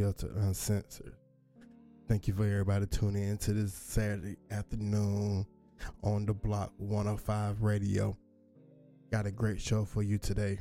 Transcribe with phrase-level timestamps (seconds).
[0.00, 1.12] Unfiltered, Uncensored.
[2.08, 5.44] Thank you for everybody tuning in to this Saturday afternoon
[6.02, 8.16] on the Block 105 Radio.
[9.12, 10.58] Got a great show for you today.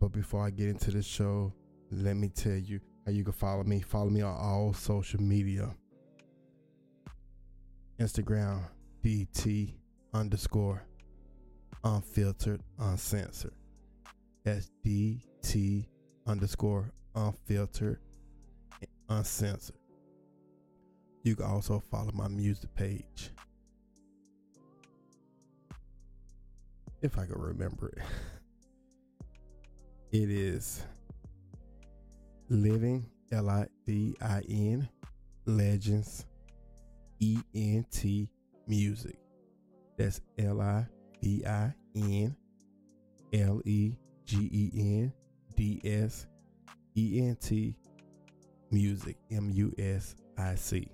[0.00, 1.54] But before I get into the show,
[1.90, 3.80] let me tell you how you can follow me.
[3.80, 5.74] Follow me on all social media.
[7.98, 8.64] Instagram,
[9.02, 9.76] DT
[10.12, 10.82] underscore
[11.84, 13.54] unfiltered, uncensored.
[14.44, 15.86] That's DT
[16.26, 17.98] underscore unfiltered,
[19.08, 19.76] uncensored.
[21.22, 23.30] You can also follow my music page.
[27.00, 28.02] If I can remember it.
[30.14, 30.80] It is
[32.48, 34.88] Living L I D I N
[35.44, 36.24] Legends
[37.18, 38.30] E N T
[38.68, 39.18] Music.
[39.98, 40.86] That's L I
[41.20, 42.36] V I N
[43.32, 45.12] L E G E N
[45.56, 46.28] D S
[46.96, 47.76] E N T
[48.70, 50.88] Music M U S I C.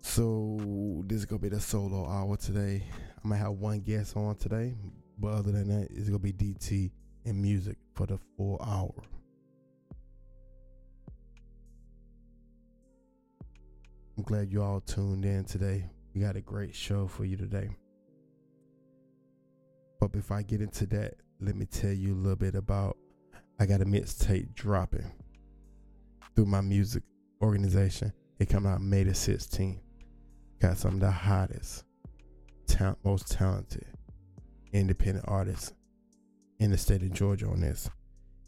[0.00, 2.82] So this is gonna be the solo hour today.
[3.22, 4.74] I'm gonna have one guest on today,
[5.18, 6.90] but other than that, it's gonna be DT
[7.24, 8.94] and music for the full hour.
[14.16, 15.90] I'm glad you all tuned in today.
[16.14, 17.68] We got a great show for you today.
[20.00, 22.96] But before I get into that, let me tell you a little bit about
[23.58, 25.10] I got a mixtape dropping
[26.34, 27.02] through my music
[27.40, 28.12] organization.
[28.38, 29.80] It come out May the 16th.
[30.60, 31.84] Got some of the hottest,
[32.66, 33.86] talent, most talented
[34.72, 35.72] independent artists
[36.58, 37.88] in the state of Georgia on this.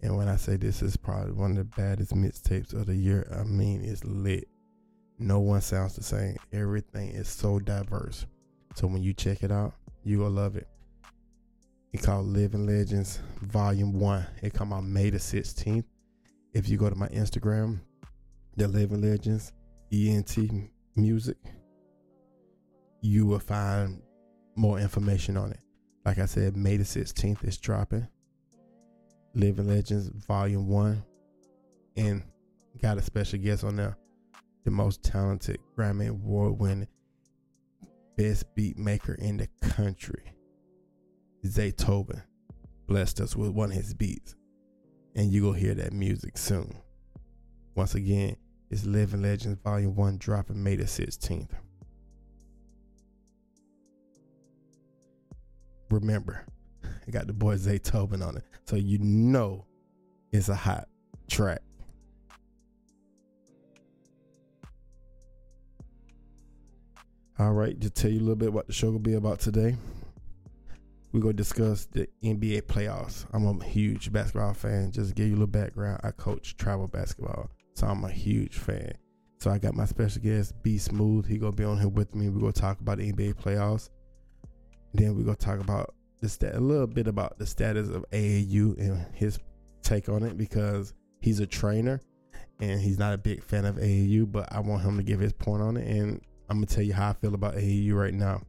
[0.02, 3.30] And when I say this is probably one of the baddest mixtapes of the year,
[3.34, 4.48] I mean it's lit.
[5.18, 6.36] No one sounds the same.
[6.52, 8.26] Everything is so diverse.
[8.74, 9.74] So when you check it out,
[10.04, 10.68] you will love it.
[11.90, 14.26] It's called Living Legends Volume 1.
[14.42, 15.84] It come out May the 16th.
[16.52, 17.80] If you go to my Instagram,
[18.56, 19.52] the Living Legends
[19.90, 20.36] ENT
[20.96, 21.38] Music,
[23.00, 24.02] you will find
[24.54, 25.60] more information on it.
[26.04, 28.06] Like I said, May the 16th is dropping.
[29.34, 31.02] Living Legends Volume 1.
[31.96, 32.22] And
[32.82, 33.96] got a special guest on there.
[34.64, 36.88] The most talented Grammy Award winning
[38.18, 40.34] best beat maker in the country.
[41.46, 42.22] Zaytoven
[42.86, 44.34] blessed us with one of his beats.
[45.14, 46.76] And you will hear that music soon.
[47.74, 48.36] Once again,
[48.70, 51.50] it's Living Legends Volume 1 dropping May the 16th.
[55.90, 56.44] Remember,
[56.84, 58.44] I got the boy Zaytoven on it.
[58.66, 59.66] So you know
[60.32, 60.88] it's a hot
[61.28, 61.62] track.
[67.38, 69.76] All right, to tell you a little bit what the show will be about today
[71.12, 73.26] we're gonna discuss the NBA playoffs.
[73.32, 74.90] I'm a huge basketball fan.
[74.90, 78.58] Just to give you a little background, I coach travel basketball, so I'm a huge
[78.58, 78.92] fan.
[79.38, 81.26] So I got my special guest, B Smooth.
[81.26, 82.28] He gonna be on here with me.
[82.28, 83.90] We're gonna talk about the NBA playoffs.
[84.92, 88.76] Then we're gonna talk about the stat, a little bit about the status of AAU
[88.78, 89.38] and his
[89.82, 92.00] take on it because he's a trainer
[92.60, 95.32] and he's not a big fan of AAU, but I want him to give his
[95.32, 95.86] point on it.
[95.86, 96.20] And
[96.50, 98.42] I'm gonna tell you how I feel about AAU right now.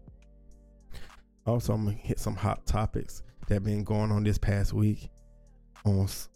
[1.49, 5.09] Also, I'm gonna hit some hot topics that have been going on this past week
[5.83, 6.29] on s-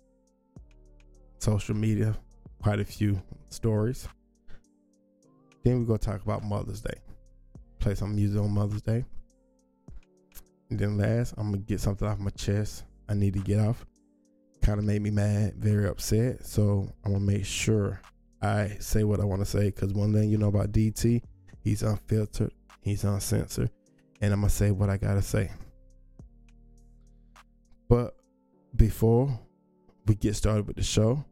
[1.37, 2.17] social media.
[2.61, 4.07] Quite a few stories.
[5.63, 6.99] Then we're gonna talk about Mother's Day.
[7.79, 9.05] Play some music on Mother's Day.
[10.69, 12.83] And then last, I'm gonna get something off my chest.
[13.07, 13.85] I need to get off.
[14.63, 16.43] Kind of made me mad, very upset.
[16.43, 18.01] So I'm gonna make sure
[18.41, 19.69] I say what I want to say.
[19.71, 21.21] Cause one thing you know about DT,
[21.59, 22.51] he's unfiltered,
[22.81, 23.69] he's uncensored,
[24.23, 25.51] and I'm gonna say what I gotta say.
[27.89, 28.15] But
[28.73, 29.37] before
[30.05, 31.25] we get started with the show,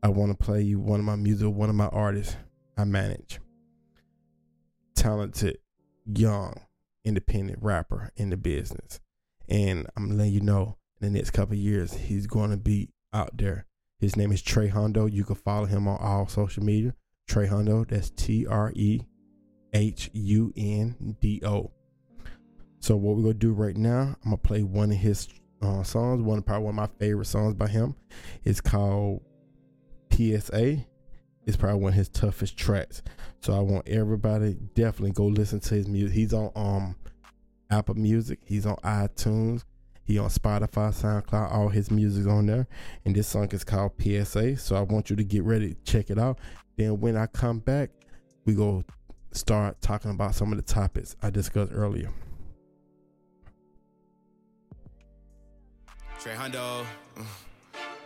[0.00, 2.36] I want to play you one of my music, one of my artists
[2.78, 3.40] I manage.
[4.94, 5.58] Talented,
[6.06, 6.54] young,
[7.04, 9.00] independent rapper in the business,
[9.48, 13.66] and I'm letting you know in the next couple years he's to be out there.
[13.98, 15.10] His name is Trey Hundo.
[15.10, 16.94] You can follow him on all social media.
[17.26, 19.00] Trey Hundo, That's T R E
[19.72, 21.72] H U N D O.
[22.84, 25.26] So what we're gonna do right now, I'm gonna play one of his
[25.62, 26.20] uh, songs.
[26.20, 27.94] One probably one of my favorite songs by him.
[28.44, 29.22] It's called
[30.12, 30.84] PSA.
[31.46, 33.02] It's probably one of his toughest tracks.
[33.40, 36.14] So I want everybody definitely go listen to his music.
[36.14, 36.96] He's on um
[37.70, 38.40] Apple Music.
[38.44, 39.64] He's on iTunes.
[40.02, 41.52] He on Spotify, SoundCloud.
[41.54, 42.66] All his music's on there.
[43.06, 44.58] And this song is called PSA.
[44.58, 46.38] So I want you to get ready to check it out.
[46.76, 47.92] Then when I come back,
[48.44, 48.84] we go
[49.32, 52.10] start talking about some of the topics I discussed earlier.
[56.24, 56.36] Trey.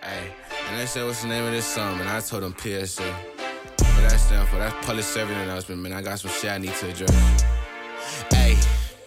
[0.03, 0.33] Hey,
[0.69, 2.01] and they said, what's the name of this song?
[2.01, 3.03] And I told them PSA.
[3.03, 4.57] What that stand for?
[4.57, 5.93] That's public service announcement, man.
[5.93, 7.58] I got some shit I need to address.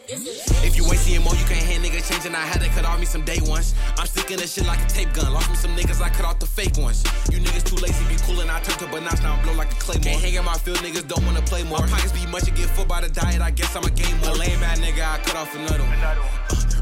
[0.08, 2.34] If you ain't seeing more, you can't hear niggas changing.
[2.34, 3.76] I had to cut off me some day ones.
[3.98, 5.32] I'm sticking this shit like a tape gun.
[5.34, 7.04] Lost me some niggas, I cut off the fake ones.
[7.32, 9.54] You niggas too lazy, be cool, and I turned up a notch, now I'm blow
[9.54, 10.04] like a claymore.
[10.04, 11.80] Can't hang in my field, niggas don't wanna play more.
[11.80, 14.18] My pockets be much and get full by the diet, I guess I'm a game
[14.20, 14.32] more.
[14.32, 16.00] A lame bad nigga, I cut off another one.
[16.00, 16.16] Uh,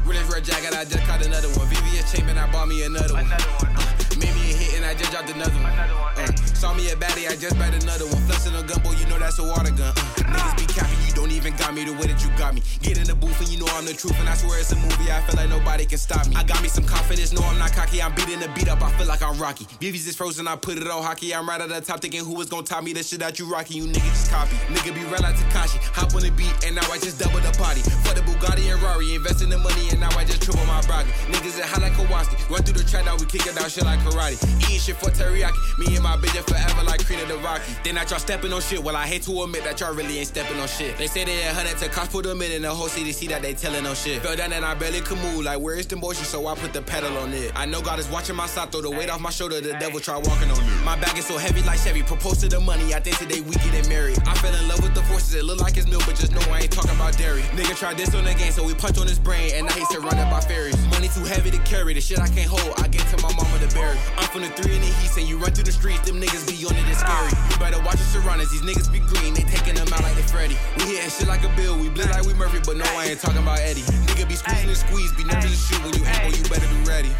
[0.04, 1.68] really red jacket, I just caught another one.
[1.68, 3.30] VVS Champion, I bought me another one.
[3.30, 5.72] Uh, made me a hit and I just dropped another one.
[5.72, 6.26] Uh,
[6.56, 8.20] saw me a baddie, I just bought another one.
[8.28, 9.92] Flexing a gun, boy, you know that's a water gun.
[9.92, 12.62] Uh, niggas be capping, don't even got me the way that you got me.
[12.80, 14.76] Get in the booth and you know I'm the truth, and I swear it's a
[14.76, 15.12] movie.
[15.12, 16.34] I feel like nobody can stop me.
[16.34, 18.00] I got me some confidence, no, I'm not cocky.
[18.00, 19.66] I'm beating the beat up, I feel like I'm Rocky.
[19.80, 21.34] BB's is frozen, I put it on hockey.
[21.34, 22.92] I'm right at the top, thinking who was gonna top me.
[22.92, 24.56] The shit that you rocky, you niggas just copy.
[24.72, 25.78] Nigga be real like Takashi.
[25.92, 27.82] Hop on the beat, and now I just double the party.
[28.04, 30.80] For the Bugatti and Rari, invest in the money, and now I just triple my
[30.88, 31.12] broccoli.
[31.28, 32.36] Niggas that high like Kowalski.
[32.48, 34.40] Run through the track, now we kick it down shit like karate.
[34.64, 35.60] Eating shit for teriyaki.
[35.78, 37.76] Me and my bitch are forever like Krina the Rocky.
[37.84, 38.82] Then I y'all stepping on shit.
[38.82, 40.96] Well, I hate to admit that y'all really ain't stepping on shit.
[40.96, 43.26] They say they had hundred to cost put them in, and the whole city see
[43.26, 44.22] that they telling no shit.
[44.22, 45.44] Fell down and I barely could move.
[45.44, 46.24] Like, where is the motion?
[46.24, 47.50] So I put the pedal on it.
[47.56, 49.60] I know God is watching my side, throw the weight off my shoulder.
[49.60, 50.72] The devil try walking on me.
[50.84, 52.02] My bag is so heavy like Chevy.
[52.02, 52.94] Propose to the money.
[52.94, 54.18] I think today we getting married.
[54.24, 55.34] I fell in love with the forces.
[55.34, 57.42] It look like it's milk, but just know I ain't talking about dairy.
[57.58, 59.88] Nigga tried this on the game, so we punch on his brain, and now he's
[59.88, 60.78] surrounded by fairies.
[60.94, 61.92] Money too heavy to carry.
[61.92, 62.78] The shit I can't hold.
[62.78, 63.98] I get to my mama to bury.
[64.16, 66.06] I'm from the three in the heat, and you run through the streets.
[66.06, 67.34] Them niggas be on it, it's scary.
[67.50, 68.52] You better watch your surroundings.
[68.54, 69.34] These niggas be green.
[69.34, 70.56] They taking them out like they Freddy.
[70.78, 71.78] We shit like a bill.
[71.78, 73.80] We blend like we Murphy, but no, I ain't talking about Eddie.
[73.80, 75.12] Nigga be squeezing and squeeze.
[75.14, 77.12] Be nervous to shoot when you aim, you better be ready.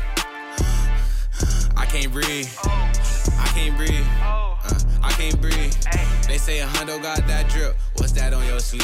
[1.76, 2.48] I can't breathe.
[2.64, 4.04] I can't breathe.
[4.22, 4.49] Oh.
[4.64, 5.74] Uh, I can't breathe.
[6.28, 7.76] They say a hundo got that drip.
[7.96, 8.82] What's that on your sleeve?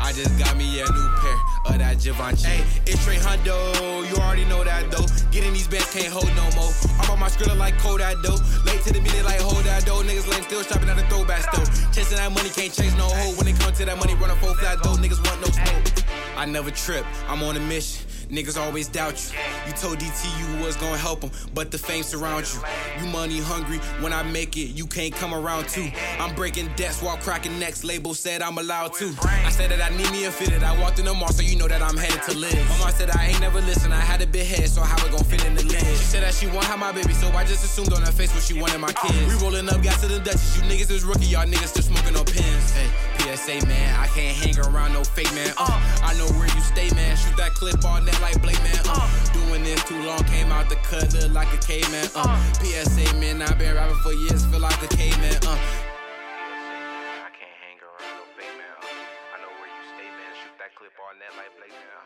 [0.00, 2.48] I just got me a new pair of that Givenchy.
[2.48, 4.08] Hey, it's Trey Hundo.
[4.08, 5.06] You already know that though.
[5.30, 6.72] Getting these bands can't hold no more.
[7.00, 8.38] I'm on my skrilla like Kodak though.
[8.64, 10.02] Late to the minute like hold that though.
[10.02, 11.66] Niggas lame still shopping at the throwback store.
[11.92, 13.36] Chasing that money can't chase no hoe.
[13.38, 14.96] When it comes to that money, run a full flat though.
[14.96, 16.04] Niggas want no smoke.
[16.36, 17.06] I never trip.
[17.28, 18.06] I'm on a mission.
[18.32, 19.38] Niggas always doubt you.
[19.66, 22.60] You told DT you was gonna help them, but the fame surround you.
[22.98, 23.76] You money hungry.
[24.00, 25.90] When I make it, you can't come around too.
[26.18, 27.84] I'm breaking debts while cracking necks.
[27.84, 29.14] Label said I'm allowed to.
[29.22, 30.62] I said that I need me a fitted.
[30.62, 32.56] I walked in the mall, so you know that I'm headed to live.
[32.70, 33.92] Mama said I ain't never listen.
[33.92, 35.80] I had a big head, so how it gon' fit in the lid?
[35.80, 38.32] She said that she want have my baby, so I just assumed on her face
[38.32, 39.28] what she wanted my kids.
[39.28, 40.56] We rolling up gas to the Dutchess.
[40.56, 42.72] You niggas is rookie, y'all niggas still smoking on pins.
[42.72, 42.88] Hey,
[43.18, 45.52] PSA man, I can't hang around no fake man.
[45.58, 47.14] Uh, I know where you stay, man.
[47.18, 48.78] Shoot that clip all net like Blake, man.
[48.86, 49.02] Uh,
[49.34, 52.06] doing this too long, came out the cut, look like a caveman.
[52.14, 55.34] Uh, PSA man, i been rapping for years, feel like a caveman.
[55.42, 55.58] Uh.
[55.58, 58.74] I can't hang around no fake man.
[58.78, 60.32] Uh, I know where you stay, man.
[60.38, 61.98] Shoot that clip all net like Blake, man.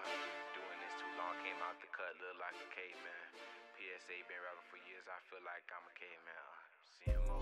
[0.56, 3.22] Doing this too long, came out the cut, look like a caveman.
[3.76, 6.40] PSA been rapping for years, I feel like I'm a caveman.
[6.96, 7.38] CMO.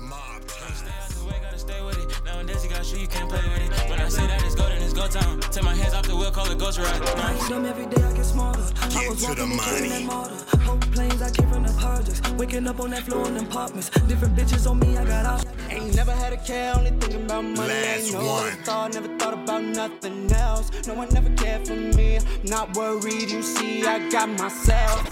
[0.00, 2.11] Mob Stay out the way, gotta stay with it.
[2.32, 3.90] Nowadays you got shoot, you can't play with it.
[3.90, 5.38] When I say that it's go, then it's go time.
[5.52, 6.88] Take my hands off the wheel, call it ghost ride.
[6.88, 8.62] I eat them every day, I get smarter.
[8.80, 9.88] I Get was to walking the and money.
[9.90, 10.58] that martyr.
[10.64, 12.20] Whole planes, I came from the projects.
[12.32, 13.90] Waking up on that floor in them apartments.
[14.08, 15.44] Different bitches on me, I got out.
[15.68, 17.68] Ain't never had a care, only thinking about money.
[17.68, 18.42] Last ain't no one.
[18.46, 20.86] other thought, never thought about nothing else.
[20.86, 22.18] No one never cared for me.
[22.44, 25.04] Not worried, you see, I got myself.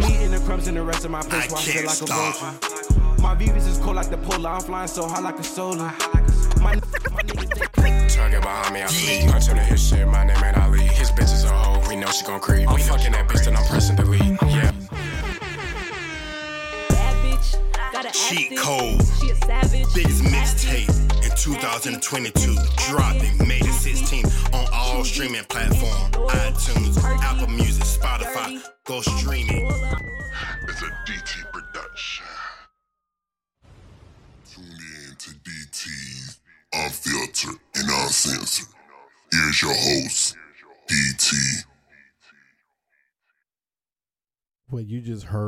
[0.00, 2.34] Me and the crumbs and the rest of my place, watch it can't like stop.
[2.36, 2.81] a vulture.
[3.22, 5.76] My views is cold like the polar, I'm flying so high like a solar.
[5.76, 9.30] My, my niggas, they Target behind me, I flee.
[9.30, 10.80] Punch him to his shit, my name ain't Ali.
[10.80, 12.68] His bitch is a hoe, we know she gon' creep.
[12.68, 14.22] I'm fucking that bitch, then I'm pressing delete.
[14.22, 14.72] Yeah.
[16.88, 19.00] Bad bitch, got a Cheat code.
[19.20, 19.94] She a savage.
[19.94, 22.56] Biggest mixtape in 2022.
[22.88, 23.41] Dropping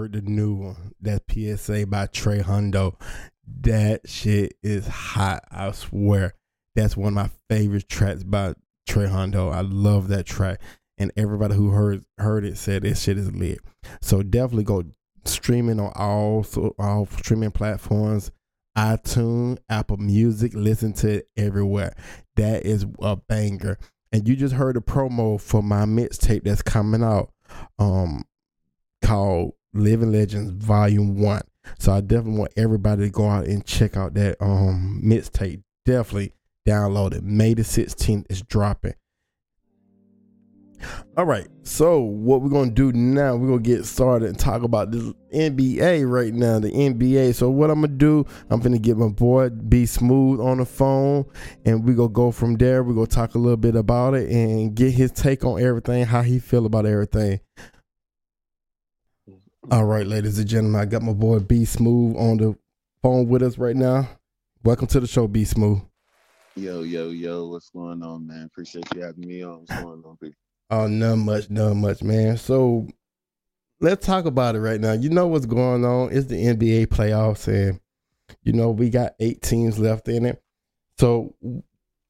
[0.05, 3.01] heard the new one, that PSA by Trey Hundo.
[3.63, 5.45] That shit is hot.
[5.51, 6.35] I swear.
[6.75, 8.55] That's one of my favorite tracks by
[8.87, 9.51] Trey Hundo.
[9.51, 10.61] I love that track.
[10.99, 13.61] And everybody who heard heard it said this shit is lit.
[14.03, 14.85] So definitely go
[15.25, 18.31] streaming on all so all streaming platforms,
[18.77, 21.97] iTunes, Apple Music, listen to it everywhere.
[22.37, 23.79] That is a banger.
[24.13, 27.33] And you just heard a promo for my mixtape that's coming out.
[27.79, 28.25] Um
[29.03, 31.43] called Living Legends Volume One.
[31.79, 35.63] So I definitely want everybody to go out and check out that um mixtape.
[35.85, 36.35] Definitely
[36.67, 37.23] download it.
[37.25, 38.95] May the 16th is dropping.
[41.17, 41.47] All right.
[41.63, 43.37] So what we're gonna do now?
[43.37, 46.59] We're gonna get started and talk about this NBA right now.
[46.59, 47.35] The NBA.
[47.35, 48.27] So what I'm gonna do?
[48.51, 51.25] I'm gonna get my boy B Smooth on the phone,
[51.65, 52.83] and we gonna go from there.
[52.83, 56.23] We're gonna talk a little bit about it and get his take on everything, how
[56.23, 57.41] he feel about everything.
[59.71, 62.55] All right, ladies and gentlemen, I got my boy B Smooth on the
[63.03, 64.07] phone with us right now.
[64.63, 65.81] Welcome to the show, B Smooth.
[66.55, 68.45] Yo, yo, yo, what's going on, man?
[68.45, 69.61] Appreciate you having me on.
[69.61, 70.37] What's going on, people?
[70.69, 72.37] Oh, none much, none much, man.
[72.37, 72.87] So
[73.81, 74.93] let's talk about it right now.
[74.93, 76.13] You know what's going on?
[76.13, 77.81] It's the NBA playoffs, and
[78.43, 80.43] you know we got eight teams left in it.
[80.99, 81.35] So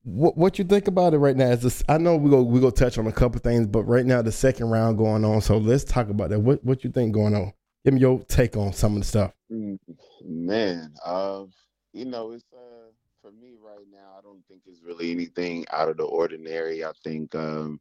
[0.05, 1.47] what what you think about it right now?
[1.47, 4.05] Is this, I know we go we go touch on a couple things, but right
[4.05, 5.41] now the second round going on.
[5.41, 6.41] So let's talk about that.
[6.41, 7.53] What what you think going on?
[7.85, 9.33] Give me your take on some of the stuff.
[9.51, 9.79] Mm,
[10.27, 11.45] Man, uh,
[11.93, 12.91] you know, it's uh
[13.23, 16.85] for me right now, I don't think it's really anything out of the ordinary.
[16.85, 17.81] I think um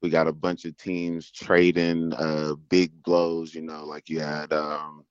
[0.00, 4.52] we got a bunch of teams trading uh big blows, you know, like you had
[4.52, 5.04] um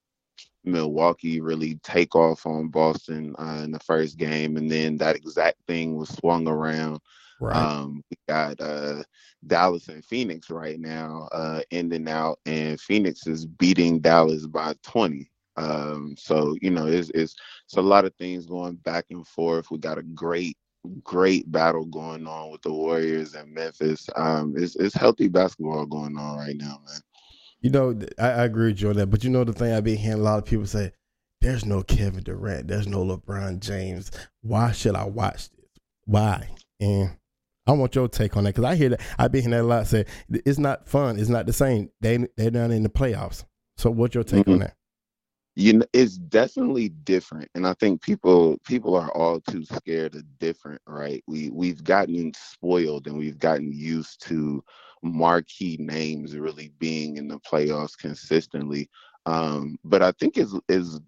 [0.64, 5.58] Milwaukee really take off on Boston uh, in the first game, and then that exact
[5.68, 7.00] thing was swung around.
[7.40, 7.56] Right.
[7.56, 9.04] Um, we got uh,
[9.48, 15.30] Dallas and Phoenix right now, uh, ending out, and Phoenix is beating Dallas by 20.
[15.58, 19.72] Um, so you know, it's, it's it's a lot of things going back and forth.
[19.72, 20.58] We got a great
[21.04, 24.10] great battle going on with the Warriors and Memphis.
[24.16, 27.02] Um, it's it's healthy basketball going on right now, man.
[27.62, 29.08] You know, I, I agree with you on that.
[29.08, 30.92] But you know the thing I've been hearing a lot of people say,
[31.42, 34.12] there's no Kevin Durant, there's no LeBron James.
[34.42, 35.66] Why should I watch this?
[36.06, 36.50] Why?
[36.80, 37.18] And
[37.68, 39.68] I want your take on that because I hear that I've been hearing that a
[39.68, 39.88] lot.
[39.88, 41.20] Say it's not fun.
[41.20, 41.90] It's not the same.
[42.02, 43.44] They they're not in the playoffs.
[43.78, 44.62] So what's your take on mm-hmm.
[44.62, 44.76] that?
[45.56, 50.24] you know it's definitely different and i think people people are all too scared of
[50.40, 54.64] different right we we've gotten spoiled and we've gotten used to
[55.04, 58.90] marquee names really being in the playoffs consistently
[59.26, 61.00] um but i think is is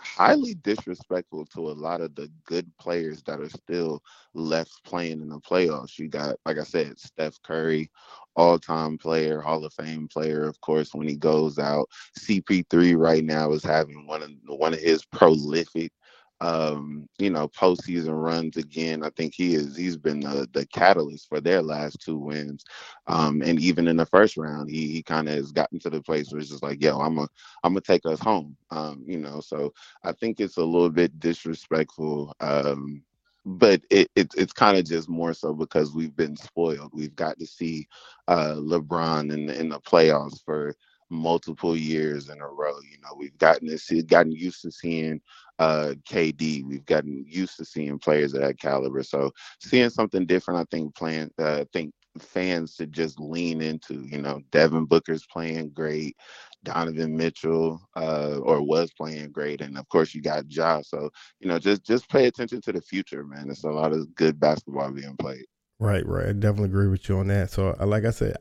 [0.00, 4.02] highly disrespectful to a lot of the good players that are still
[4.34, 5.98] left playing in the playoffs.
[5.98, 7.90] You got, like I said, Steph Curry,
[8.36, 11.88] all time player, Hall of Fame player, of course, when he goes out.
[12.18, 15.92] CP3 right now is having one of one of his prolific
[16.40, 19.04] um, you know, postseason runs again.
[19.04, 22.64] I think he is he's been the, the catalyst for their last two wins.
[23.06, 26.02] Um, and even in the first round, he, he kind of has gotten to the
[26.02, 27.28] place where it's just like, yo, I'm a
[27.64, 28.56] I'm gonna take us home.
[28.70, 29.72] Um, you know, so
[30.04, 32.34] I think it's a little bit disrespectful.
[32.40, 33.02] Um,
[33.46, 36.90] but it, it it's kind of just more so because we've been spoiled.
[36.94, 37.88] We've got to see
[38.28, 40.74] uh, LeBron in the, in the playoffs for
[41.10, 42.76] multiple years in a row.
[42.90, 45.20] You know, we've gotten see, gotten used to seeing
[45.60, 46.64] uh, KD.
[46.64, 49.02] We've gotten used to seeing players of that caliber.
[49.02, 54.06] So seeing something different, I think playing, uh, think fans should just lean into.
[54.06, 56.16] You know, Devin Booker's playing great.
[56.62, 60.82] Donovan Mitchell, uh, or was playing great, and of course you got Ja.
[60.82, 61.08] So
[61.40, 63.48] you know, just just pay attention to the future, man.
[63.48, 65.46] It's a lot of good basketball being played.
[65.78, 66.28] Right, right.
[66.28, 67.50] I definitely agree with you on that.
[67.50, 68.36] So, uh, like I said,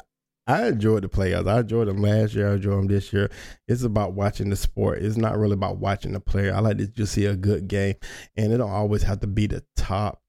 [0.50, 1.48] I enjoyed the playoffs.
[1.48, 2.50] I enjoyed them last year.
[2.50, 3.30] I enjoyed them this year.
[3.68, 5.00] It's about watching the sport.
[5.04, 6.54] It's not really about watching the player.
[6.54, 7.96] I like to just see a good game,
[8.36, 10.22] and it don't always have to be the top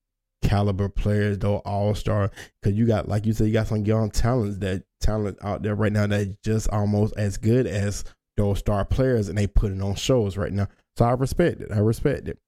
[0.43, 2.31] caliber players, though all star.
[2.61, 5.75] Because you got, like you said, you got some young talents that talent out there
[5.75, 8.05] right now that just almost as good as
[8.37, 10.69] those star players, and they put it on shows right now.
[10.99, 11.73] So I respect it.
[11.73, 12.39] I respect it.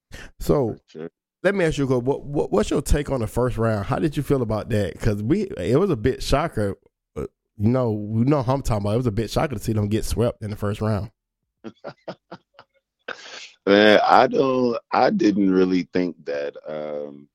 [0.41, 1.09] So Sure.
[1.43, 3.87] let me ask you, what, what what's your take on the first round?
[3.87, 4.93] How did you feel about that?
[4.93, 6.77] Because we it was a bit shocker.
[7.59, 8.95] You know, we know how I'm talking about.
[8.95, 11.11] It was a bit shocker to see them get swept in the first round.
[13.67, 14.77] Man, I don't.
[14.91, 17.29] I didn't really think that um,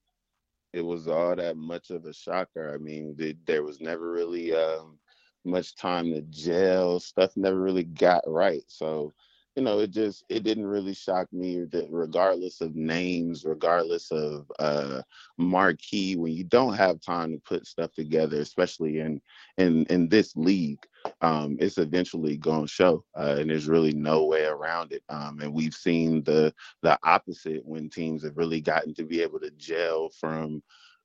[0.74, 2.74] it was all that much of a shocker.
[2.74, 5.00] I mean, th- there was never really um,
[5.46, 7.00] much time to gel.
[7.00, 8.64] Stuff never really got right.
[8.68, 9.14] So,
[9.58, 14.46] you know, it just it didn't really shock me that regardless of names, regardless of
[14.60, 15.02] uh,
[15.40, 19.20] marquee, when you don't have time to put stuff together, especially in
[19.58, 20.86] in in this league,
[21.22, 25.02] um, it's eventually going to show, uh, and there's really no way around it.
[25.10, 29.40] Um, and we've seen the the opposite when teams have really gotten to be able
[29.40, 30.62] to gel from,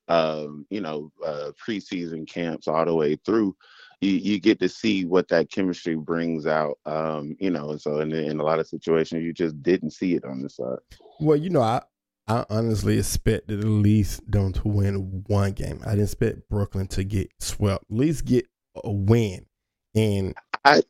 [0.08, 3.56] um, you know, uh, preseason camps all the way through.
[4.02, 7.76] You, you get to see what that chemistry brings out, um, you know.
[7.76, 10.78] So, in, in a lot of situations, you just didn't see it on the side.
[11.20, 11.82] Well, you know, I
[12.26, 15.80] I honestly expected at least them to win one game.
[15.86, 17.84] I didn't expect Brooklyn to get swept.
[17.90, 18.46] At least get
[18.82, 19.46] a win.
[19.94, 20.82] And I,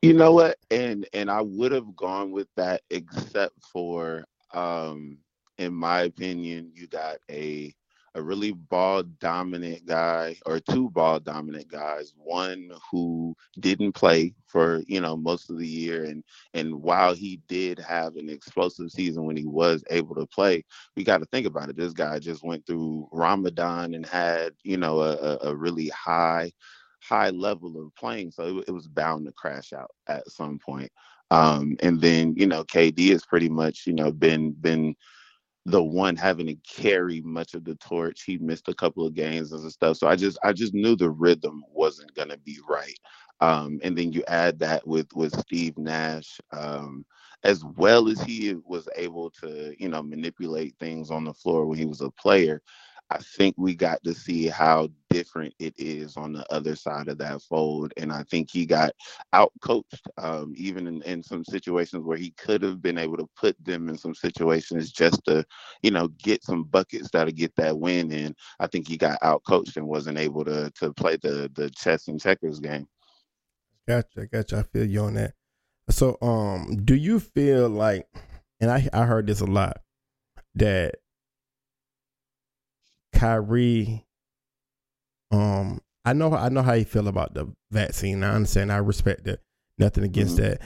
[0.00, 5.18] you know what, and and I would have gone with that, except for, um,
[5.58, 7.74] in my opinion, you got a
[8.14, 14.82] a really ball dominant guy or two ball dominant guys one who didn't play for
[14.86, 16.24] you know most of the year and
[16.54, 20.64] and while he did have an explosive season when he was able to play
[20.96, 21.76] we got to think about it.
[21.76, 26.50] This guy just went through ramadan and had you know a, a really high
[27.02, 30.90] high level of playing so it, it was bound to crash out at some point.
[31.30, 34.96] Um and then you know kd has pretty much you know been been
[35.66, 38.22] the one having to carry much of the torch.
[38.24, 39.98] He missed a couple of games and stuff.
[39.98, 42.98] So I just I just knew the rhythm wasn't gonna be right.
[43.40, 47.04] Um, and then you add that with with Steve Nash, um,
[47.44, 51.78] as well as he was able to, you know, manipulate things on the floor when
[51.78, 52.62] he was a player.
[53.10, 57.18] I think we got to see how different it is on the other side of
[57.18, 57.92] that fold.
[57.96, 58.92] And I think he got
[59.32, 63.28] out coached, um, even in, in some situations where he could have been able to
[63.36, 65.44] put them in some situations just to,
[65.82, 68.34] you know, get some buckets that'll get that win in.
[68.60, 72.06] I think he got out coached and wasn't able to to play the the chess
[72.06, 72.86] and checkers game.
[73.88, 74.58] Gotcha, gotcha.
[74.58, 75.34] I feel you on that.
[75.88, 78.06] So um do you feel like
[78.60, 79.78] and I I heard this a lot
[80.54, 80.96] that
[83.20, 84.06] Kyrie,
[85.30, 88.24] um, I know I know how you feel about the vaccine.
[88.24, 88.72] I understand.
[88.72, 89.42] I respect it.
[89.76, 90.52] Nothing against mm-hmm.
[90.52, 90.60] that.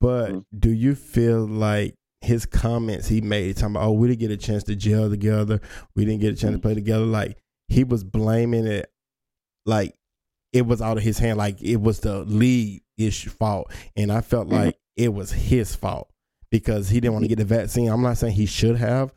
[0.00, 0.58] But mm-hmm.
[0.58, 4.38] do you feel like his comments he made talking about, oh, we didn't get a
[4.38, 5.60] chance to gel together,
[5.94, 6.54] we didn't get a chance mm-hmm.
[6.54, 7.36] to play together, like
[7.68, 8.90] he was blaming it
[9.66, 9.94] like
[10.54, 13.70] it was out of his hand, like it was the lead issue fault.
[13.96, 14.64] And I felt mm-hmm.
[14.64, 16.10] like it was his fault
[16.50, 17.38] because he didn't want to mm-hmm.
[17.38, 17.90] get the vaccine.
[17.90, 19.12] I'm not saying he should have,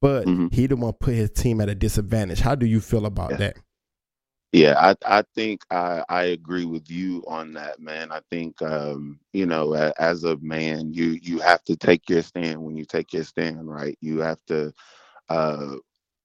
[0.00, 0.48] but mm-hmm.
[0.52, 2.40] he didn't want to put his team at a disadvantage.
[2.40, 3.36] How do you feel about yeah.
[3.36, 3.56] that?
[4.52, 8.10] Yeah, I I think I I agree with you on that, man.
[8.12, 12.62] I think um, you know, as a man, you you have to take your stand
[12.62, 13.98] when you take your stand, right?
[14.00, 14.72] You have to
[15.28, 15.76] uh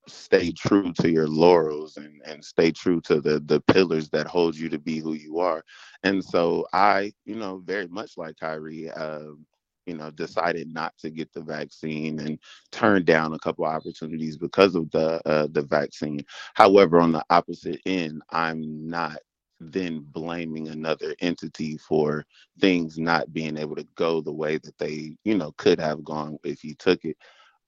[0.08, 4.56] stay true to your laurels and and stay true to the the pillars that hold
[4.56, 5.64] you to be who you are.
[6.04, 9.46] And so I, you know, very much like Kyrie, um,
[9.86, 12.40] you know, decided not to get the vaccine and
[12.72, 16.22] turned down a couple opportunities because of the uh, the vaccine.
[16.56, 19.18] However, on the opposite end, I'm not
[19.60, 22.26] then blaming another entity for
[22.60, 26.38] things not being able to go the way that they, you know, could have gone
[26.44, 27.18] if you took it.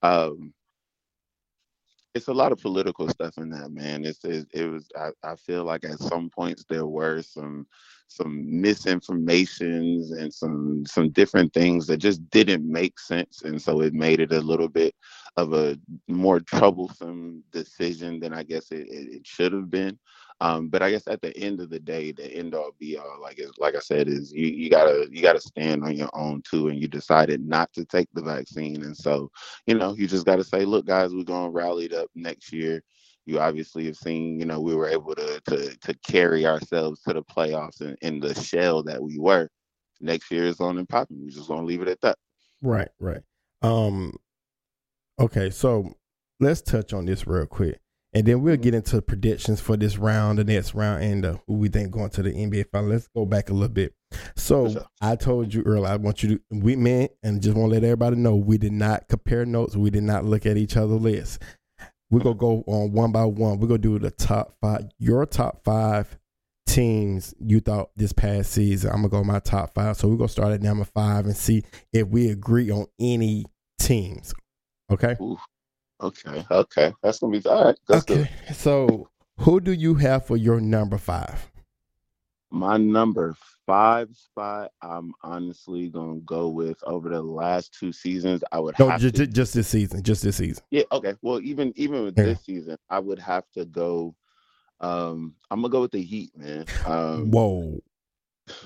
[0.03, 0.53] Um,
[2.15, 4.05] it's a lot of political stuff in that man.
[4.05, 7.67] It's it, it was I, I feel like at some points there were some
[8.07, 13.43] some misinformations and some some different things that just didn't make sense.
[13.43, 14.93] And so it made it a little bit
[15.37, 19.97] of a more troublesome decision than i guess it, it, it should have been
[20.41, 23.19] um, but I guess at the end of the day, the end all be all,
[23.21, 26.41] like is like I said, is you, you gotta you gotta stand on your own
[26.49, 29.31] too, and you decided not to take the vaccine, and so
[29.67, 32.83] you know you just gotta say, look, guys, we're gonna rally it up next year.
[33.25, 37.13] You obviously have seen, you know, we were able to to to carry ourselves to
[37.13, 39.49] the playoffs in, in the shell that we were.
[40.01, 41.23] Next year is on and popping.
[41.23, 42.17] We just gonna leave it at that.
[42.61, 43.21] Right, right.
[43.61, 44.17] Um,
[45.19, 45.95] okay, so
[46.39, 47.79] let's touch on this real quick.
[48.13, 51.55] And then we'll get into predictions for this round, the next round, and uh, who
[51.55, 52.89] we think going to the NBA final.
[52.89, 53.95] Let's go back a little bit.
[54.35, 54.85] So sure.
[55.01, 57.83] I told you earlier, I want you to we meant and just want to let
[57.83, 59.75] everybody know we did not compare notes.
[59.75, 61.39] We did not look at each other's lists.
[62.11, 63.59] We're gonna go on one by one.
[63.59, 66.19] We're gonna do the top five, your top five
[66.67, 68.91] teams you thought this past season.
[68.91, 69.97] I'm gonna go my top five.
[69.97, 73.45] So we're gonna start at number five and see if we agree on any
[73.79, 74.33] teams.
[74.91, 75.15] Okay.
[75.19, 75.37] Ooh.
[76.03, 77.77] Okay, okay, that's gonna be all right.
[77.87, 78.55] That's okay, good.
[78.55, 79.07] so
[79.39, 81.49] who do you have for your number five?
[82.51, 83.35] My number
[83.65, 88.43] five spot, I'm honestly gonna go with over the last two seasons.
[88.51, 90.61] I would no, just, to, just this season, just this season.
[90.71, 91.13] Yeah, okay.
[91.21, 92.25] Well, even even with yeah.
[92.25, 94.13] this season, I would have to go.
[94.81, 96.65] Um, I'm gonna go with the Heat, man.
[96.85, 97.79] Um, Whoa,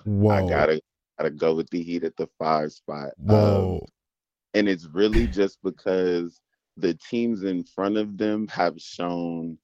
[0.06, 0.32] whoa!
[0.32, 0.82] I gotta
[1.20, 3.12] gotta go with the Heat at the five spot.
[3.18, 3.82] Whoa!
[3.84, 3.88] Um,
[4.56, 6.42] and it's really just because
[6.78, 9.58] the teams in front of them have shown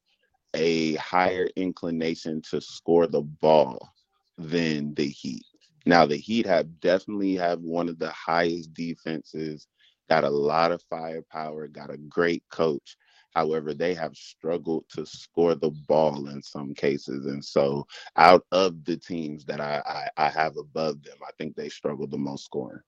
[0.56, 3.93] a higher inclination to score the ball
[4.38, 5.45] than the Heat.
[5.88, 9.67] Now the Heat have definitely have one of the highest defenses,
[10.10, 12.97] got a lot of firepower, got a great coach.
[13.36, 17.28] However, they have struggled to score the ball in some cases.
[17.28, 19.82] And so out of the teams that I,
[20.17, 22.82] I, I have above them, I think they struggle the most scoring.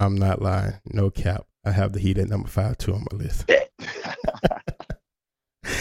[0.00, 0.80] I'm not lying.
[0.86, 1.46] No cap.
[1.64, 3.44] I have the Heat at number five too on my list.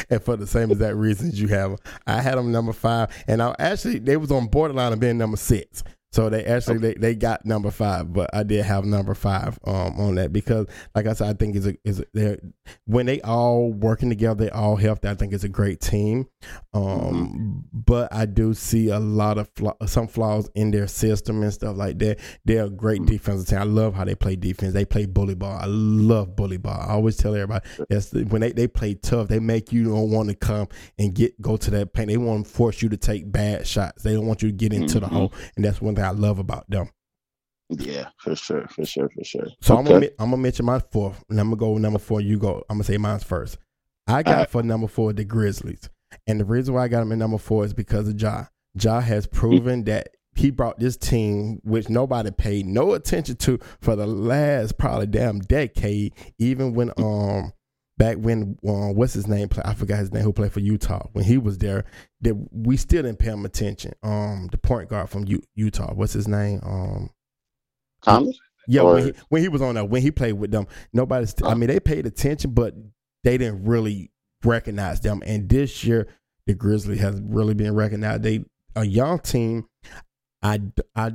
[0.10, 3.56] and for the same exact reasons you have, I had them number five, and I
[3.58, 5.84] actually they was on borderline of being number six.
[6.12, 10.00] So they actually they, they got number five, but I did have number five um
[10.00, 12.38] on that because like I said, I think it's a is they
[12.86, 15.06] when they all working together, they all help.
[15.06, 16.28] I think it's a great team.
[16.74, 17.60] Um, Mm-hmm.
[17.74, 21.76] but I do see a lot of flaw, some flaws in their system and stuff
[21.78, 22.20] like that.
[22.46, 23.12] They're a great Mm-hmm.
[23.12, 23.60] defensive team.
[23.60, 24.74] I love how they play defense.
[24.74, 25.58] They play bully ball.
[25.62, 26.80] I love bully ball.
[26.80, 29.28] I always tell everybody that's the, when they, they play tough.
[29.28, 30.68] They make you don't want to come
[30.98, 32.08] and get go to that paint.
[32.10, 34.02] They want to force you to take bad shots.
[34.04, 35.12] They don't want you to get into the Mhm.
[35.12, 36.90] hole, and that's one thing I love about them.
[37.70, 39.48] Yeah, for sure, for sure, for sure.
[39.62, 42.20] So I'm gonna I'm gonna mention my fourth, and I'm gonna go with number four.
[42.20, 42.64] You go.
[42.70, 43.58] I'm gonna say mine's first.
[44.08, 44.50] I got Alright.
[44.50, 45.90] for number four the Grizzlies,
[46.26, 48.46] and the reason why I got him in number four is because of Ja.
[48.82, 53.96] Ja has proven that he brought this team, which nobody paid no attention to for
[53.96, 56.14] the last probably damn decade.
[56.40, 57.54] Even when um
[58.00, 59.50] back when uh, what's his name?
[59.64, 60.24] I forgot his name.
[60.24, 61.84] Who played for Utah when he was there?
[62.22, 63.94] That we still didn't pay him attention.
[64.02, 65.94] Um, the point guard from U- Utah.
[65.94, 66.62] What's his name?
[66.64, 67.12] Um.
[68.02, 68.40] Thomas?
[68.68, 71.28] Yeah, Or- when he, when he was on that, when he played with them, nobody.
[71.28, 72.74] St- I mean, they paid attention, but
[73.24, 74.12] they didn't really
[74.44, 75.22] recognize them.
[75.26, 76.08] And this year,
[76.48, 78.24] the Grizzlies has really been recognized.
[78.24, 79.68] They a young team.
[80.42, 80.62] I
[80.96, 81.14] I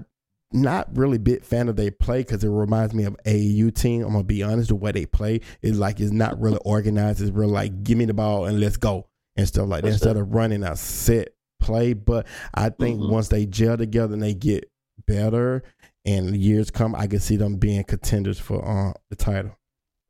[0.54, 4.02] not really big fan of their play because it reminds me of AAU team.
[4.04, 7.20] I'm gonna be honest, the way they play is like it's not really organized.
[7.20, 9.92] It's real like give me the ball and let's go and stuff like that For
[9.92, 11.92] instead of running a set play.
[11.92, 13.10] But I think Mhm.
[13.10, 14.70] once they gel together and they get
[15.06, 15.62] better
[16.04, 19.56] and years come, I can see them being contenders for uh, the title.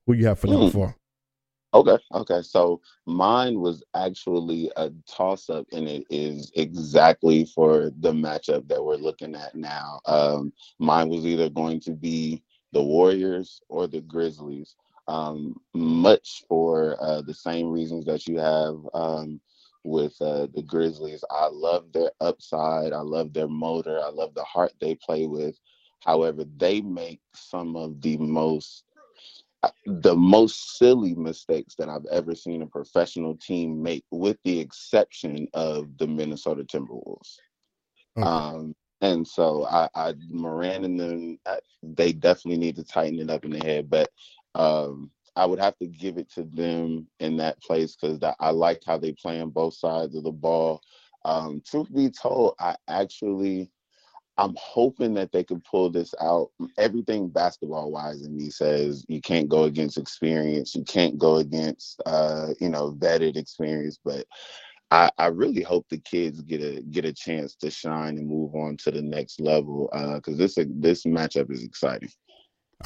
[0.06, 0.72] Who you have for number Mm.
[0.72, 0.96] four?
[1.74, 2.42] Okay, okay.
[2.42, 8.84] So mine was actually a toss up, and it is exactly for the matchup that
[8.84, 10.00] we're looking at now.
[10.06, 14.76] Um, mine was either going to be the Warriors or the Grizzlies,
[15.08, 19.40] um, much for uh, the same reasons that you have um,
[19.84, 21.24] with uh, the Grizzlies.
[21.30, 25.58] I love their upside, I love their motor, I love the heart they play with.
[26.04, 28.84] However, they make some of the most
[29.86, 35.48] the most silly mistakes that I've ever seen a professional team make, with the exception
[35.54, 37.36] of the Minnesota Timberwolves.
[38.16, 38.26] Okay.
[38.26, 43.30] Um, and so I, I Morant and them, I, they definitely need to tighten it
[43.30, 43.90] up in the head.
[43.90, 44.10] But
[44.54, 48.82] um, I would have to give it to them in that place because I like
[48.86, 50.80] how they play on both sides of the ball.
[51.24, 53.70] Um, truth be told, I actually
[54.36, 56.50] I'm hoping that they can pull this out.
[56.76, 60.74] Everything basketball wise in me says you can't go against experience.
[60.74, 63.98] You can't go against uh, you know, vetted experience.
[64.04, 64.26] But
[64.90, 68.54] I, I really hope the kids get a get a chance to shine and move
[68.54, 69.88] on to the next level.
[69.92, 72.10] Uh, because this this matchup is exciting.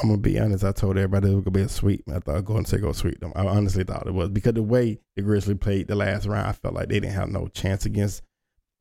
[0.00, 0.64] I'm gonna be honest.
[0.64, 2.04] I told everybody it was gonna be a sweep.
[2.12, 3.32] I thought going to go sweep them.
[3.34, 6.52] I honestly thought it was because the way the Grizzlies played the last round, I
[6.52, 8.22] felt like they didn't have no chance against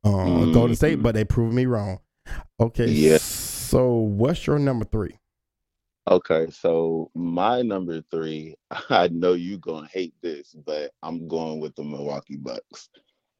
[0.04, 1.98] um, Golden State, but they proved me wrong.
[2.60, 3.18] Okay, Yeah.
[3.18, 5.18] So what's your number three?
[6.10, 8.56] Okay, so my number three,
[8.88, 12.88] I know you're gonna hate this, but I'm going with the Milwaukee Bucks.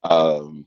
[0.05, 0.67] Um,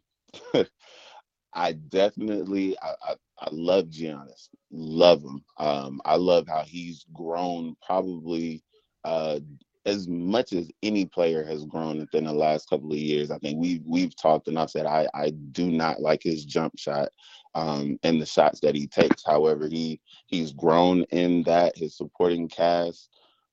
[1.53, 5.43] I definitely, I, I, I love Giannis, love him.
[5.57, 8.63] Um, I love how he's grown, probably
[9.03, 9.39] uh,
[9.85, 13.31] as much as any player has grown within the last couple of years.
[13.31, 16.77] I think we've we've talked and I've said I I do not like his jump
[16.77, 17.09] shot
[17.55, 19.23] um, and the shots that he takes.
[19.25, 21.77] However, he he's grown in that.
[21.77, 23.09] His supporting cast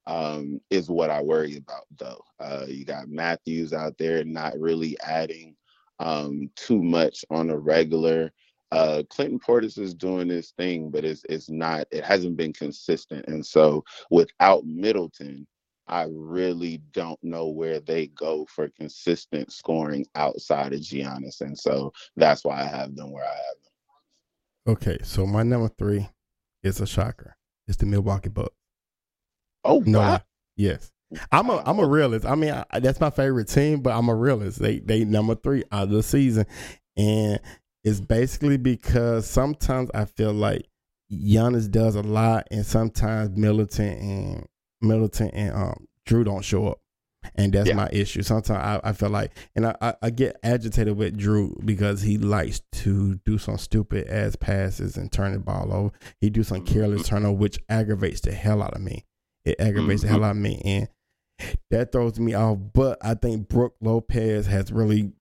[0.06, 2.22] um, is what I worry about, though.
[2.40, 5.56] Uh, you got Matthews out there not really adding
[5.98, 8.32] um, too much on a regular.
[8.70, 11.86] Uh, Clinton Portis is doing his thing, but it's it's not.
[11.90, 15.46] It hasn't been consistent, and so without Middleton.
[15.90, 21.92] I really don't know where they go for consistent scoring outside of Giannis, and so
[22.16, 23.67] that's why I have them where I have them.
[24.68, 26.08] Okay, so my number three
[26.62, 27.36] is a shocker.
[27.66, 28.54] It's the Milwaukee Bucks.
[29.64, 30.20] Oh No, wow!
[30.56, 30.92] yes.
[31.32, 32.26] I'm a I'm a realist.
[32.26, 34.58] I mean, I, that's my favorite team, but I'm a realist.
[34.60, 36.44] They they number three out of the season,
[36.98, 37.40] and
[37.82, 40.66] it's basically because sometimes I feel like
[41.10, 44.46] Giannis does a lot, and sometimes Middleton and
[44.82, 46.80] Middleton and um, Jrue don't show up,
[47.34, 47.74] and that's Yeah.
[47.74, 48.22] my issue.
[48.22, 52.18] Sometimes I, I feel like, and I, I, I get agitated with Jrue because he
[52.18, 55.90] likes to do some stupid ass passes and turn the ball over.
[56.20, 56.74] He do some mm-hmm.
[56.74, 59.04] careless turnover, which aggravates the hell out of me.
[59.44, 60.24] It aggravates the hell mm-hmm.
[60.24, 60.88] out of me, and
[61.70, 62.58] that throws me off.
[62.72, 65.12] But I think Brook Lopez has really,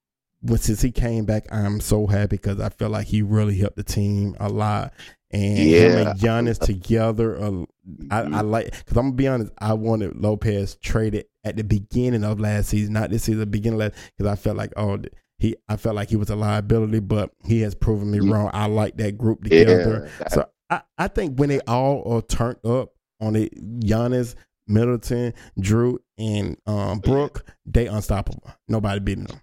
[0.41, 3.77] well, since he came back, I'm so happy because I feel like he really helped
[3.77, 4.93] the team a lot.
[5.31, 6.09] And him Yeah.
[6.11, 7.65] and Giannis together, uh,
[8.09, 8.49] I, I Mhm.
[8.49, 9.51] like because I'm gonna be honest.
[9.57, 13.79] I wanted Lopez traded at the beginning of last season, not this season, the beginning
[13.79, 14.99] last, because I felt like oh,
[15.39, 18.49] he I felt like he was a liability, but he has proven me wrong.
[18.53, 20.09] I like that group together.
[20.21, 24.35] Yeah, so I, I think when they all are turned up on it, Giannis,
[24.67, 28.49] Middleton, Jrue, and um, Brook, they unstoppable.
[28.69, 29.41] Nobody beating them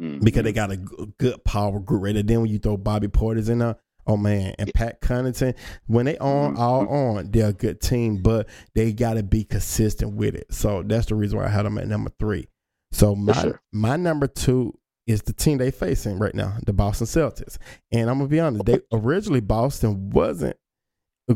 [0.00, 0.24] Mhm.
[0.24, 2.22] because they got a g- good power group there.
[2.22, 5.54] Then when you throw Bobby Portis in there, oh man, and Pat Connaughton,
[5.86, 10.14] when they on all on, they're a good team, but they got to be consistent
[10.14, 10.52] with it.
[10.52, 12.48] So that's the reason why I had them at number three.
[12.92, 13.60] So my sure.
[13.72, 17.58] my number two is the team they facing right now, the Boston Celtics.
[17.90, 20.56] And I'm gonna be honest, they originally Boston wasn't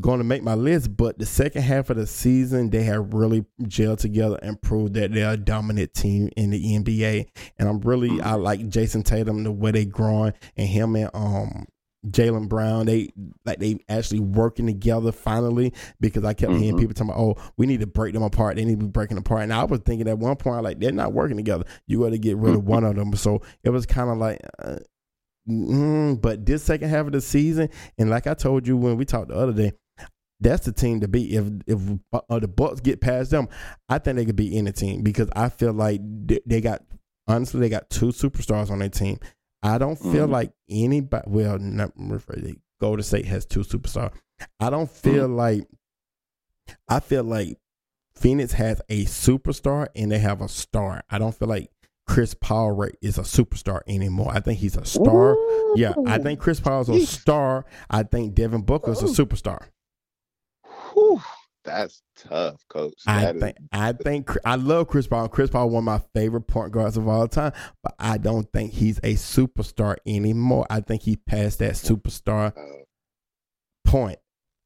[0.00, 3.44] going to make my list, but the second half of the season they have really
[3.62, 7.26] gelled together and proved that they're a dominant team in the NBA.
[7.58, 11.66] And I'm really I like Jayson Tatum the way they growing and him and um
[12.06, 13.10] Jaylen Brown, they
[13.44, 16.78] like they actually working together finally because I kept hearing Mhm.
[16.80, 18.56] people talking about, oh, we need to break them apart.
[18.56, 19.42] They need to be breaking apart.
[19.42, 21.64] And I was thinking at one point, like, they're not working together.
[21.86, 23.14] You got to get rid of one of them.
[23.16, 24.76] So it was kind of like, uh,
[25.48, 29.04] mm, but this second half of the season, and like I told you when we
[29.04, 29.72] talked the other day,
[30.40, 31.32] that's the team to beat.
[31.32, 31.80] If if
[32.12, 33.48] uh, the Bucks get past them,
[33.88, 36.82] I think they could be in the team because I feel like they, they got
[37.26, 39.18] honestly they got two superstars on their team.
[39.66, 40.30] I don't feel Mhm.
[40.30, 41.24] like anybody.
[41.28, 44.12] Well, not rephrase Golden State has two superstars.
[44.60, 45.66] I don't feel like.
[46.88, 47.58] I feel like
[48.14, 51.02] Phoenix has a superstar and they have a star.
[51.10, 51.70] I don't feel like
[52.06, 54.30] Chris Paul right is a superstar anymore.
[54.32, 55.36] I think he's a star.
[55.74, 57.64] Yeah, I think Chris Paul is a star.
[57.90, 59.68] I think Devin Booker is a superstar.
[60.92, 61.20] Whew,
[61.66, 62.94] that's tough, coach.
[63.06, 65.28] I That is- think I think I love Chris Paul.
[65.28, 67.52] Chris Paul one of my favorite point guards of all time,
[67.82, 70.66] but I don't think he's a superstar anymore.
[70.70, 72.84] I think he passed that superstar uh,
[73.84, 74.18] point.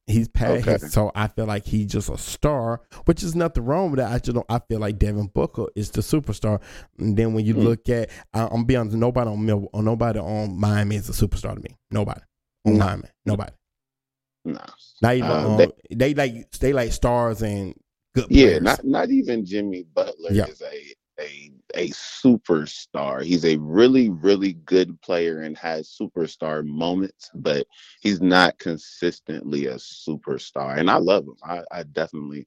[0.07, 0.73] He's past Okay.
[0.73, 4.11] his, so I feel like he's just a star, which is nothing wrong with that.
[4.11, 4.47] I just don't.
[4.49, 6.61] I feel like Devin Booker is the superstar.
[6.99, 7.63] And then when you Mm.
[7.63, 11.55] look at, I, I'm be honest, nobody on Mil, nobody on Miami is a superstar
[11.55, 11.77] to me.
[11.93, 12.21] Nobody
[12.67, 12.85] on No.
[12.87, 13.53] Miami, nobody.
[14.45, 14.59] No.
[15.03, 17.75] Not even Uh, um, they- they, like they like stars and
[18.15, 20.47] good Yeah, not not even Jimmy Butler Yeah.
[20.47, 23.23] is a a a superstar.
[23.23, 27.67] He's a really really good player and has superstar moments, but
[28.01, 30.79] he's not consistently a superstar.
[30.79, 31.37] And I love him.
[31.43, 32.47] I, I definitely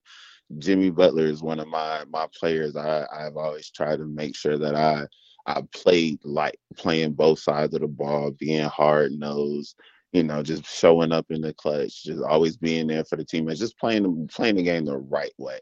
[0.59, 2.75] Jimmy Butler is one of my my players.
[2.75, 5.07] I I've always tried to make sure that I
[5.45, 9.75] I played like playing both sides of the ball, being hard nosed,
[10.13, 13.47] you know, just showing up in the clutch, just always being there for the team,
[13.47, 15.59] and just playing playing the game the right way.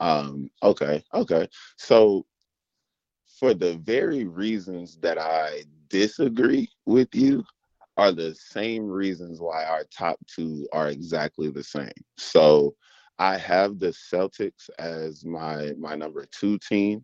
[0.00, 1.48] Um, okay, okay.
[1.78, 2.26] So
[3.40, 7.44] for the very reasons that I disagree with you
[7.96, 11.90] are the same reasons why our top two are exactly the same.
[12.18, 12.74] So
[13.18, 17.02] I have the Celtics as my my number two team.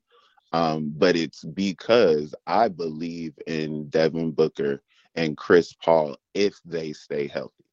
[0.52, 4.82] Um, but it's because I believe in Devin Booker
[5.14, 7.64] and Chris Paul if they stay healthy.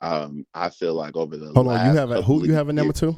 [0.00, 2.72] Um, I feel like over the Hold on, you have a, who you have a
[2.72, 3.16] number two?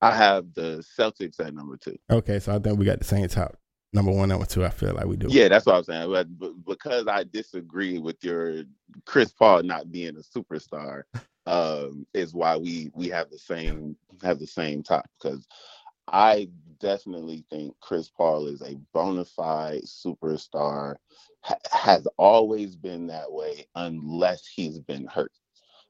[0.00, 1.96] I have the Celtics at number two.
[2.10, 3.56] Okay, so I think we got the same top
[3.92, 4.64] number one, number two.
[4.64, 5.28] I feel like we do.
[5.28, 6.10] Yeah, that's what I'm saying.
[6.10, 8.62] But, but because I disagree with your
[9.04, 11.02] Chris Paul not being a superstar,
[11.46, 15.06] um, is why we we have the same have the same top.
[15.20, 15.46] Because
[16.08, 16.48] I
[16.80, 20.96] definitely think Chris Paul is a bona fide superstar.
[21.42, 25.32] Ha- has always been that way unless he's been hurt.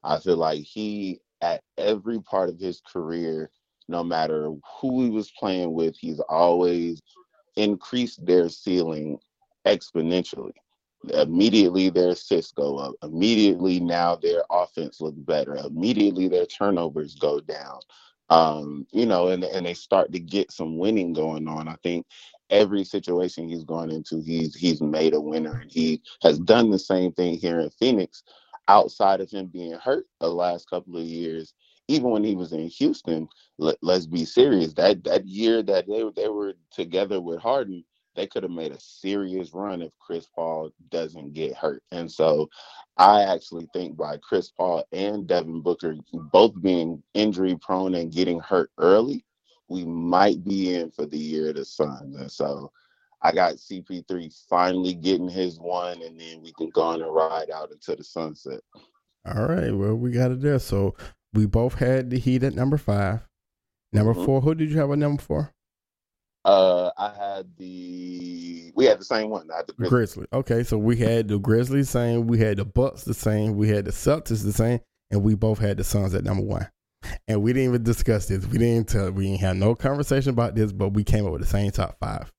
[0.03, 3.49] I feel like he at every part of his career,
[3.87, 7.01] no matter who he was playing with, he's always
[7.57, 9.19] increased their ceiling
[9.65, 10.53] exponentially.
[11.13, 12.93] Immediately their assists go up.
[13.03, 15.55] Immediately now their offense looks better.
[15.57, 17.79] Immediately their turnovers go down.
[18.31, 21.69] Um, you know, and and they start to get some winning going on.
[21.69, 22.07] I think
[22.51, 26.79] every situation he's gone into, he's he's made a winner, and he has done the
[26.79, 28.23] same thing here in Phoenix.
[28.69, 31.55] Outside of him being hurt the last couple of years,
[31.89, 34.73] even when he was in Houston, let, let's be serious.
[34.75, 38.79] That that year that they they were together with Harden, they could have made a
[38.79, 41.83] serious run if Chris Paul doesn't get hurt.
[41.91, 42.49] And so
[42.97, 45.95] I actually think by Chris Paul and Devin Booker
[46.31, 49.23] both being injury prone and getting hurt early,
[49.69, 52.15] we might be in for the year of the Suns.
[52.15, 52.71] And so
[53.21, 57.51] I got CP3 finally getting his one, and then we can go on and ride
[57.51, 58.61] out into the sunset.
[59.25, 59.71] All right.
[59.71, 60.59] Well, we got it there.
[60.59, 60.95] So
[61.33, 63.27] we both had the Heat at number five.
[63.93, 64.25] Number Mhm.
[64.25, 64.41] four.
[64.41, 65.53] Who did you have a number four?
[66.43, 69.47] Uh, I had the we had the same one.
[69.53, 69.91] I had the Grizzlies.
[69.91, 70.27] Grizzly.
[70.33, 73.85] Okay, so we had the Grizzlies same, we had the Bucks the same, we had
[73.85, 74.79] the Celtics the same,
[75.11, 76.67] and we both had the Suns at number one.
[77.27, 78.45] And we didn't even discuss this.
[78.45, 79.11] We didn't tell.
[79.11, 81.97] We didn't have no conversation about this, but we came up with the same top
[81.99, 82.31] five.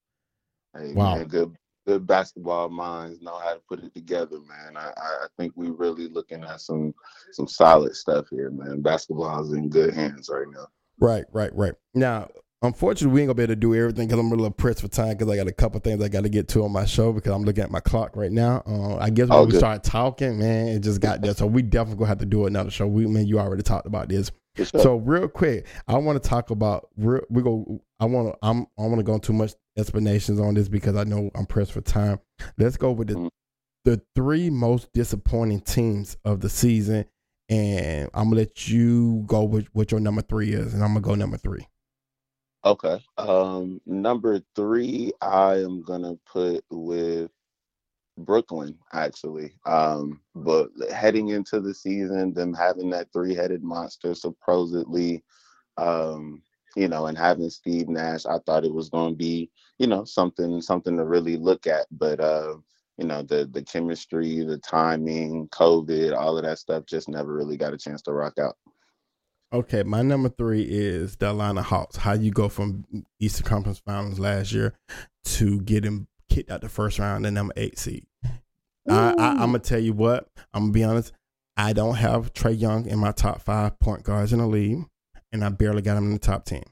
[0.76, 1.16] Hey, Wow.
[1.16, 4.76] man, good good basketball minds know how to put it together, man.
[4.76, 6.94] I, I think we really looking at some
[7.32, 8.82] some solid stuff here, man.
[8.82, 10.66] Basketball is in good hands right now.
[11.00, 11.74] Right, right, right.
[11.94, 12.28] Now,
[12.62, 14.88] unfortunately, we ain't gonna be able to do everything because I'm a little pressed for
[14.88, 17.12] time because I got a couple things I got to get to on my show
[17.12, 18.62] because I'm looking at my clock right now.
[18.66, 19.58] Uh, I guess when Oh, we good.
[19.58, 21.34] start talking, man, it just got there.
[21.34, 22.86] So we definitely gonna have to do another show.
[22.86, 24.30] We, man, you already talked about this.
[24.64, 27.80] So real quick, I want to talk about real, we go.
[28.00, 28.38] I want to.
[28.42, 28.66] I'm.
[28.78, 31.80] I want to go too much explanations on this because I know I'm pressed for
[31.80, 32.18] time.
[32.58, 33.28] Let's go with the Mhm.
[33.86, 37.06] the three most disappointing teams of the season,
[37.48, 41.00] and I'm gonna let you go with what your number three is, and I'm gonna
[41.00, 41.66] go number three.
[42.64, 43.00] Okay.
[43.18, 47.30] Um, number three, I am gonna put with
[48.18, 49.54] Brooklyn, actually.
[49.66, 55.24] Um, but heading into the season, them having that three-headed monster supposedly,
[55.78, 56.42] um,
[56.76, 60.60] you know, and having Steve Nash, I thought it was gonna be, you know, something
[60.62, 61.86] something to really look at.
[61.92, 62.56] But uh,
[62.98, 67.56] you know, the the chemistry, the timing, COVID, all of that stuff just never really
[67.58, 68.56] got a chance to rock out.
[69.52, 71.96] Okay, my number three is the Atlanta Hawks.
[71.96, 72.84] How you go from
[73.20, 74.72] Eastern Conference Finals last year
[75.24, 78.06] to getting kicked out the first round, the number eight seed.
[78.88, 80.28] I, I, I'm gonna tell you what.
[80.54, 81.12] I'm gonna be honest.
[81.56, 84.86] I don't have Trae Young in my top five point guards in the league,
[85.32, 86.62] and I barely got him in the top ten.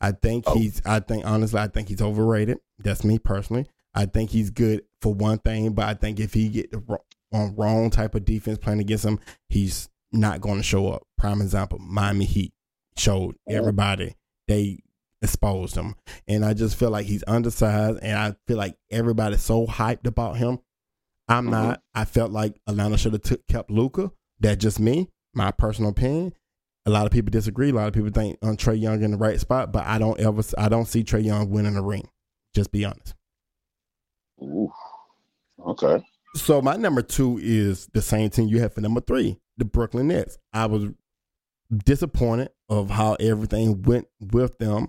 [0.00, 0.54] I think Oh.
[0.54, 0.80] he's.
[0.86, 2.58] I think honestly, I think he's overrated.
[2.78, 3.66] That's me personally.
[3.94, 6.98] I think he's good for one thing, but I think if he get the wrong,
[7.32, 11.02] on wrong type of defense playing against him, he's not going to show up.
[11.24, 12.52] Prime example: Miami Heat
[12.98, 14.14] showed everybody
[14.46, 14.80] they
[15.22, 15.94] exposed him,
[16.28, 20.36] and I just feel like he's undersized, and I feel like everybody's so hyped about
[20.36, 20.58] him.
[21.26, 21.50] I'm Mhm.
[21.50, 21.82] not.
[21.94, 24.12] I felt like Atlanta should have took kept Luka.
[24.38, 26.34] That's just me, my personal opinion.
[26.84, 27.70] A lot of people disagree.
[27.70, 30.20] A lot of people think on Trae Young in the right spot, but I don't
[30.20, 30.42] ever.
[30.58, 32.06] I don't see Trae Young winning a ring.
[32.54, 33.14] Just be honest.
[34.42, 34.70] Ooh.
[35.58, 36.04] Okay.
[36.36, 40.08] So my number two is the same team you have for number three, the Brooklyn
[40.08, 40.36] Nets.
[40.52, 40.88] I was
[41.72, 44.88] disappointed of how everything went with them.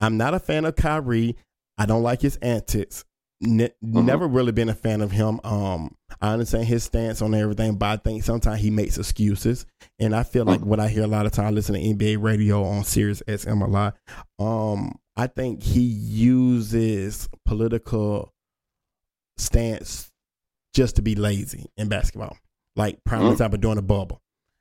[0.00, 1.36] I'm not a fan of Kyrie.
[1.78, 3.04] I don't like his antics.
[3.40, 5.40] Ne- Never really been a fan of him.
[5.44, 9.66] Um, I understand his stance on everything, but I think sometimes he makes excuses.
[9.98, 12.16] And I feel like what I hear a lot of time, I listen to NBA
[12.22, 13.96] radio on Sirius XM a lot.
[14.38, 18.32] Um, I think he uses political
[19.36, 20.10] stance
[20.74, 22.36] just to be lazy in basketball.
[22.74, 23.32] Like prime Mhm.
[23.32, 24.20] example during the bubble.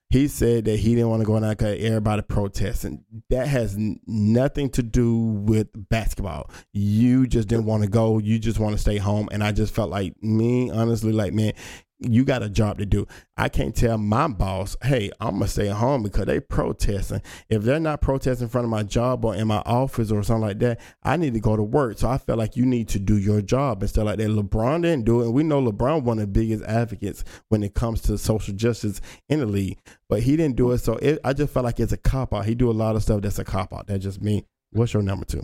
[0.10, 3.04] He said that he didn't want to go in because everybody protesting.
[3.30, 6.50] That has n- nothing to do with basketball.
[6.74, 8.20] You just didn't want to go.
[8.20, 9.28] You just want to stay home.
[9.32, 11.54] And I just felt like me, honestly, like man,
[12.00, 13.08] you got a job to do.
[13.38, 17.22] I can't tell my boss, hey, I'm gonna stay home because they protesting.
[17.50, 20.48] If they're not protesting in front of my job or in my office or something
[20.48, 21.98] like that, I need to go to work.
[21.98, 24.30] So I felt like you need to do your job and stuff like that.
[24.30, 25.26] LeBron didn't do it.
[25.26, 29.00] And we know LeBron one of the biggest advocates when it comes to social justice
[29.30, 29.80] in the league,
[30.10, 30.80] but he didn't do it.
[30.80, 32.46] So it, I just felt like it's a cop out.
[32.46, 33.88] He do a lot of stuff that's a cop out.
[33.88, 34.46] That's just me.
[34.72, 35.44] What's your number two?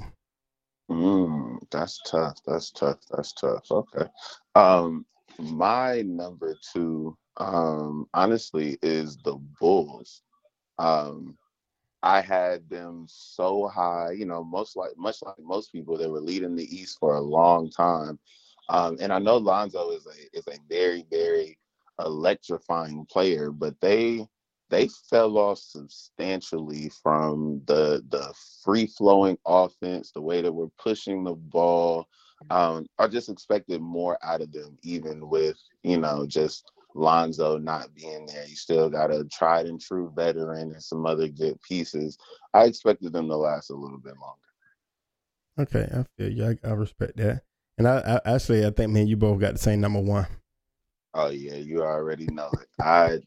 [0.90, 2.40] Mm, that's tough.
[2.46, 2.98] That's tough.
[3.10, 3.72] That's tough.
[3.72, 4.06] Okay.
[4.56, 5.06] Um,
[5.42, 10.22] my number two, um, honestly, is the Bulls.
[10.78, 11.38] Um,
[12.04, 16.20] I had them so high, you know, most like much like most people, they were
[16.20, 18.18] leading the East for a long time.
[18.70, 21.58] Um, and I know Lonzo is a is a very, very
[22.00, 24.26] electrifying player, but they
[24.70, 31.24] they fell off substantially from the the free flowing offense, the way that we're pushing
[31.24, 32.08] the ball.
[32.50, 37.94] Um, I just expected more out of them, even with you know just Lonzo not
[37.94, 38.46] being there.
[38.46, 42.18] You still got a tried and true veteran and some other good pieces.
[42.54, 44.42] I expected them to last a little bit longer.
[45.60, 46.58] Okay, I feel you.
[46.64, 47.44] I, I respect that.
[47.78, 50.28] And I, I actually, I think man, you both got the same number one.
[51.14, 52.68] Oh yeah, you already know it.
[52.80, 53.20] I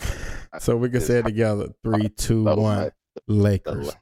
[0.58, 1.68] So we can say it together.
[1.82, 2.76] Three, two, so one.
[2.84, 2.92] much.
[3.26, 3.96] Lakers.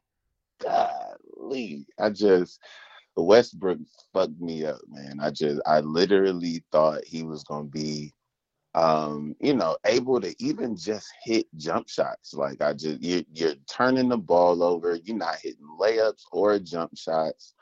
[0.60, 2.60] golly, I just
[3.22, 3.78] Westbrook
[4.12, 5.18] fucked me up, man.
[5.20, 8.12] I just I literally thought he was gonna be
[8.74, 12.34] um, you know, able to even just hit jump shots.
[12.34, 16.96] Like I just you're you're turning the ball over, you're not hitting layups or jump
[16.96, 17.54] shots.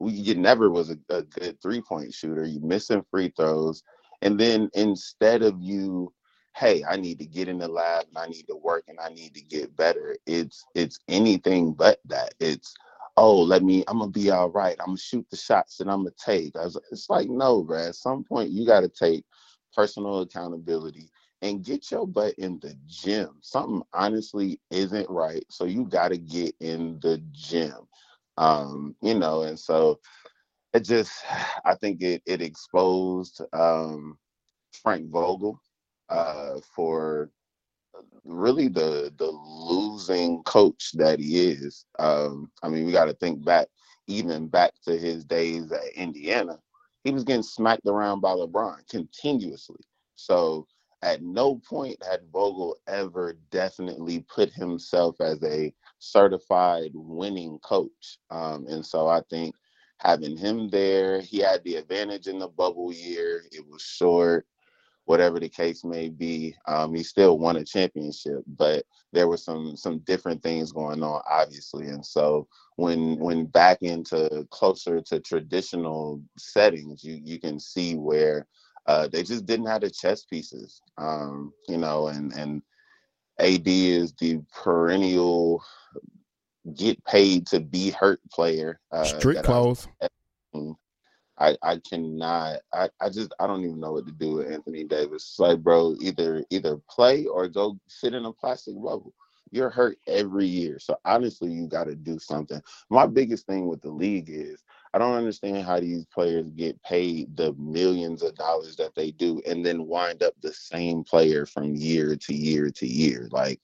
[0.00, 2.44] We you never was a, a good three point shooter.
[2.44, 3.82] You missing free throws.
[4.22, 6.12] And then instead of you,
[6.56, 9.10] hey, I need to get in the lab and I need to work and I
[9.10, 12.34] need to get better, it's it's anything but that.
[12.40, 12.74] It's
[13.18, 14.76] oh, let me, I'm gonna be all right.
[14.80, 16.54] I'm gonna shoot the shots that I'm gonna take.
[16.56, 17.88] I was, it's like, no, bro.
[17.88, 19.24] At some point, you got to take
[19.74, 21.10] personal accountability
[21.42, 23.30] and get your butt in the gym.
[23.42, 27.74] Something honestly isn't right, so you got to get in the gym.
[28.36, 29.98] Um, you know, and so
[30.72, 31.12] it just
[31.64, 34.16] I think it it exposed um,
[34.80, 35.60] Frank Vogel
[36.08, 37.30] uh, for
[38.28, 41.86] really the the losing coach that he is.
[41.98, 43.68] Um, I mean, we got to think back
[44.06, 46.58] even back to his days at Indiana.
[47.04, 49.80] He was getting smacked around by LeBron continuously.
[50.16, 50.66] So
[51.02, 58.18] at no point had Vogel ever definitely put himself as a certified winning coach.
[58.30, 59.54] Um, and so I think
[59.98, 63.44] having him there, he had the advantage in the bubble year.
[63.52, 64.46] It was short,
[65.08, 66.54] whatever the case may be.
[66.66, 68.84] Um, he still won a championship, but
[69.14, 71.86] there were some some different things going on, obviously.
[71.86, 72.46] And so
[72.76, 78.46] when when back into closer to traditional settings, you you can see where
[78.86, 82.62] uh, they just didn't have the chess pieces, um, you know, and and
[83.38, 85.64] AD is the perennial
[86.76, 88.78] get paid to be hurt player.
[88.92, 89.88] Uh, Street clothes.
[90.02, 90.08] I,
[91.38, 94.84] I I cannot I, I just I don't even know what to do with Anthony
[94.84, 95.22] Davis.
[95.30, 99.14] It's like bro, either either play or go sit in a plastic bubble.
[99.50, 100.78] You're hurt every year.
[100.78, 102.60] So honestly you gotta do something.
[102.90, 104.62] My biggest thing with the league is
[104.92, 109.40] I don't understand how these players get paid the millions of dollars that they do
[109.46, 113.28] and then wind up the same player from year to year to year.
[113.30, 113.60] Like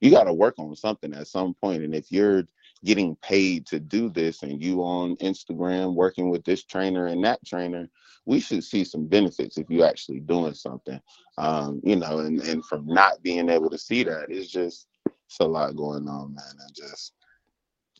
[0.00, 2.44] you got to work on something at some point and if you're
[2.84, 7.44] getting paid to do this and you on Instagram working with this trainer and that
[7.44, 7.88] trainer,
[8.26, 11.00] we should see some benefits if you actually doing something.
[11.38, 14.86] Um, you know, and, and from not being able to see that, it's just
[15.26, 16.54] it's a lot going on, man.
[16.60, 17.14] And just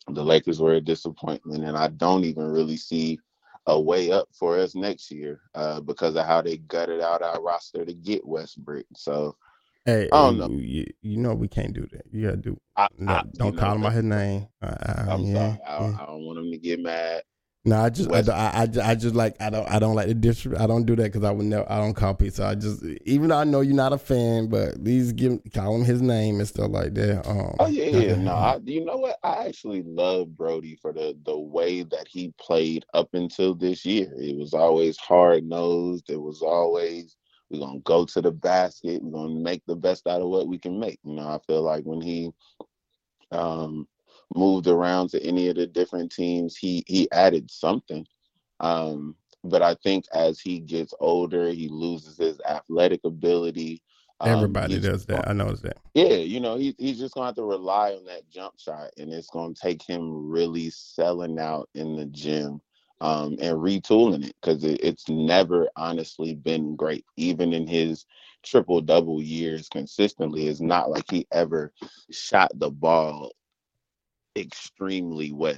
[0.08, 3.18] the Lakers were a disappointment, and I don't even really see
[3.66, 7.42] a way up for us next year uh, because of how they gutted out our
[7.42, 8.86] roster to get Westbrook.
[8.96, 9.36] So
[9.88, 10.50] Hey, I don't know.
[10.50, 12.02] You, you, know we can't do that.
[12.12, 12.60] You gotta do.
[12.76, 14.46] I, no, I, don't call him by his name.
[14.60, 14.74] Uh,
[15.08, 15.60] I'm yeah, sorry.
[15.66, 15.96] I, yeah.
[15.98, 17.22] I, don't want him to get mad.
[17.64, 20.60] No, I just, I, I, I, just like, I don't, I don't like the disrespect.
[20.60, 22.44] I don't do that because I would never, I don't call pizza.
[22.44, 25.74] I just, even though I know you're not a fan, but at least give, call
[25.74, 27.26] him his name and stuff like that.
[27.26, 28.14] Um, oh yeah, yeah.
[28.16, 29.16] no, I, you know what?
[29.22, 34.12] I actually love Brodie for the the way that he played up until this year.
[34.18, 36.10] It was always hard nosed.
[36.10, 37.16] It was always
[37.50, 39.02] we're gonna go to the basket.
[39.02, 40.98] We're gonna make the best out of what we can make.
[41.04, 42.30] You know, I feel like when he
[43.30, 43.88] um,
[44.34, 48.06] moved around to any of the different teams, he he added something.
[48.60, 53.82] Um, but I think as he gets older, he loses his athletic ability.
[54.20, 55.28] Um, Everybody does that.
[55.28, 55.78] I know that.
[55.94, 59.12] Yeah, you know, he, he's just gonna have to rely on that jump shot, and
[59.12, 62.60] it's gonna take him really selling out in the gym
[63.00, 67.04] um, and retooling it because it, it's never honestly been great.
[67.16, 68.06] Even in his
[68.42, 71.72] triple double years consistently, it's not like he ever
[72.10, 73.30] shot the ball
[74.36, 75.56] extremely well.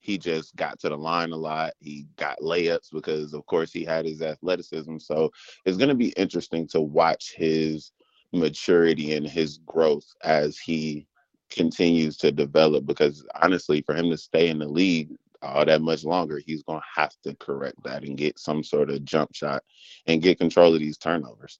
[0.00, 1.72] He just got to the line a lot.
[1.80, 4.98] He got layups because, of course, he had his athleticism.
[4.98, 5.30] So
[5.64, 7.92] it's going to be interesting to watch his
[8.32, 11.06] maturity and his growth as he
[11.50, 15.10] continues to develop because honestly for him to stay in the league
[15.44, 18.90] all that much longer, he's going to have to correct that and get some sort
[18.90, 19.62] of jump shot
[20.06, 21.58] and get control of these turnovers.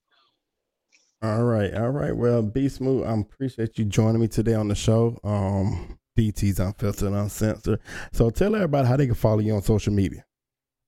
[1.22, 2.14] All right, all right.
[2.14, 5.18] Well, BeSmoove, I appreciate you joining me today on the show.
[5.24, 7.80] Um, DT's Unfiltered Uncensored.
[8.12, 10.24] So tell everybody how they can follow you on social media.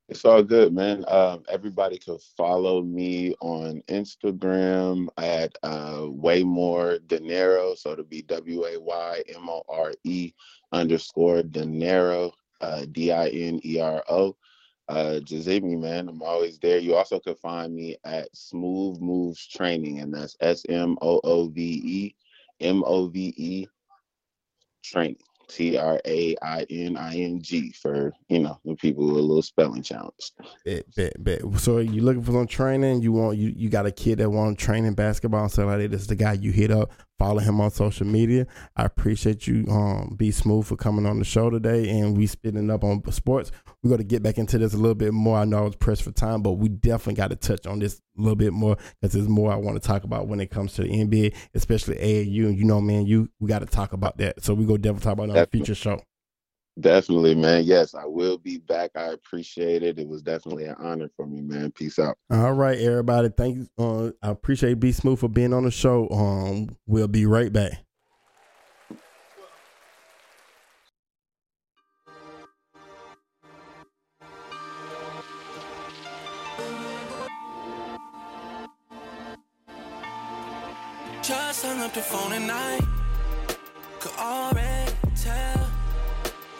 [0.08, 1.04] It's all good, man.
[1.08, 7.74] Um, everybody can follow me on Instagram at uh, Waymore Dinero.
[7.74, 10.32] So it'll be W A Y M O R E
[10.70, 14.36] underscore Dinero uh, D I N E R O.
[14.88, 16.08] Uh, just hit me, man.
[16.08, 16.78] I'm always there.
[16.78, 21.48] You also can find me at Smoove Moves Training, and that's S M O O
[21.48, 22.14] V E
[22.60, 23.66] M O V E
[24.84, 25.18] Training.
[25.48, 29.20] T R A I N I N G for you know the people with a
[29.20, 30.32] little spelling challenge.
[31.58, 33.02] So you looking for some training?
[33.02, 35.90] You want you you got a kid that want training basketball stuff like.
[35.90, 36.90] This is the guy you hit up.
[37.18, 38.46] Follow him on social media.
[38.76, 42.84] I appreciate you, um, BeSmoove for coming on the show today, and we spinning up
[42.84, 43.50] on sports.
[43.82, 45.38] We're going to get back into this a little bit more.
[45.38, 48.02] I know I was pressed for time, but we definitely got to touch on this
[48.18, 50.74] a little bit more because there's more I want to talk about when it comes
[50.74, 52.46] to the NBA, especially AAU.
[52.48, 54.42] And you know, man, you we got to talk about that.
[54.42, 56.00] So we go definitely talk about it on the future show.
[56.78, 57.64] Definitely, man.
[57.64, 58.90] Yes, I will be back.
[58.96, 59.98] I appreciate it.
[59.98, 61.72] It was definitely an honor for me, man.
[61.72, 62.18] Peace out.
[62.30, 63.30] All right, everybody.
[63.30, 63.68] Thank you.
[63.78, 66.06] Uh, I appreciate BeSmoove for being on the show.
[66.10, 67.82] Um, we'll be right back.
[81.22, 82.82] Just hung up the phone at night.
[83.98, 84.75] Could already tell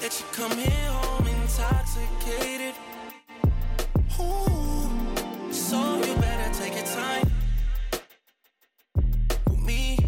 [0.09, 2.75] that you come here home intoxicated.
[4.21, 7.29] Ooh, so you better take your time
[9.49, 9.99] with me.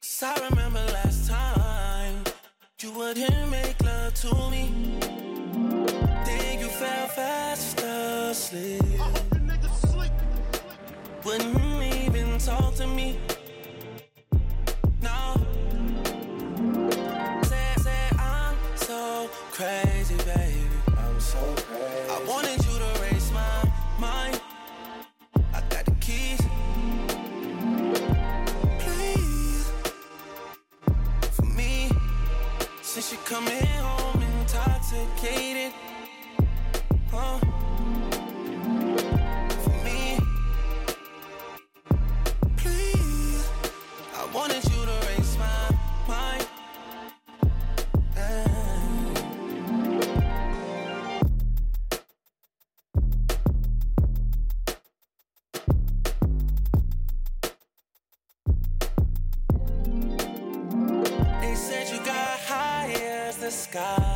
[0.00, 2.24] Cause I remember last time
[2.80, 4.72] you wouldn't make love to me.
[6.24, 8.80] Then you fell fast asleep.
[11.24, 13.18] Wouldn't even talk to me.
[19.58, 20.68] Crazy, baby.
[20.96, 22.10] I'm so crazy.
[22.10, 23.56] I wanted you to raise my
[23.98, 24.40] mind.
[25.52, 26.40] I got the keys.
[28.78, 29.72] Please,
[31.32, 31.90] for me,
[32.82, 33.67] since you coming home
[63.70, 64.07] sky.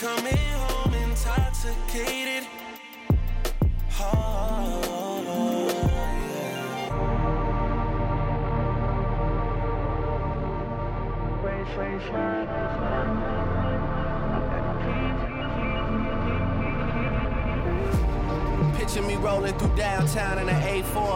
[0.00, 2.46] Coming home intoxicated.
[4.00, 4.84] Oh,
[18.76, 21.07] Picture me rolling through downtown in an A4.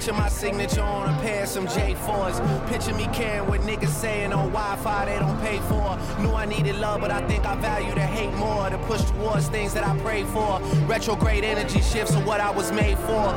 [0.00, 2.68] Picture my signature on a pair of some J4s.
[2.68, 5.98] Picture me caring what niggas saying on Wi-Fi they don't pay for.
[6.22, 8.70] Knew I needed love, but I think I value the hate more.
[8.70, 10.58] To push towards things that I pray for.
[10.86, 13.28] Retrograde energy shifts are what I was made for.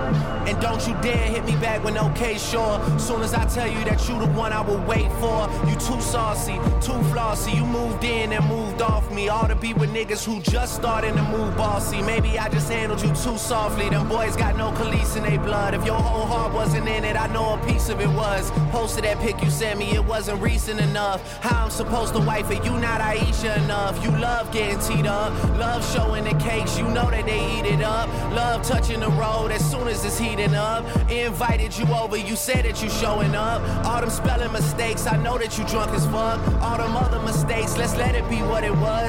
[0.47, 2.79] And don't you dare hit me back when okay, sure.
[2.97, 5.49] Soon as I tell you that you the one I will wait for.
[5.67, 7.51] You too saucy, too flossy.
[7.51, 9.29] You moved in and moved off me.
[9.29, 12.01] All to be with niggas who just starting to move bossy.
[12.01, 13.89] Maybe I just handled you too softly.
[13.89, 15.73] Them boys got no police in their blood.
[15.73, 18.51] If your whole heart wasn't in it, I know a piece of it was.
[18.71, 21.21] Posted that pic you sent me, it wasn't recent enough.
[21.41, 24.03] How I'm supposed to wife it, you not Ayesha enough.
[24.03, 27.81] You love getting teed up, love showing the cakes, you know that they eat it
[27.81, 28.09] up.
[28.33, 30.85] Love touching the road as soon as it's heating up.
[31.09, 33.61] Invited you over, you said that you showing up.
[33.85, 36.39] All them spelling mistakes, I know that you drunk as fuck.
[36.61, 39.02] All them other mistakes, let's let it be what it was.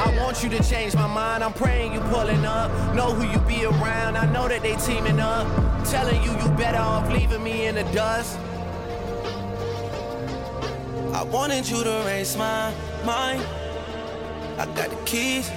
[0.00, 1.42] I want you to change my mind.
[1.42, 2.70] I'm praying you pulling up.
[2.94, 4.16] Know who you be around.
[4.16, 5.44] I know that they teaming up.
[5.84, 8.38] Telling you you better off leaving me in the dust.
[11.12, 12.72] I wanted you to raise my
[13.04, 13.42] mind.
[14.56, 15.50] I got the keys.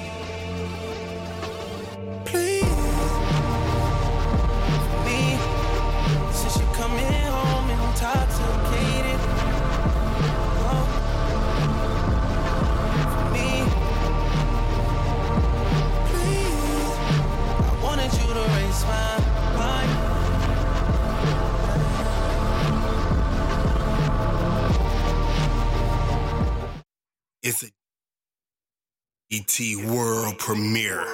[29.34, 31.07] DT world premiere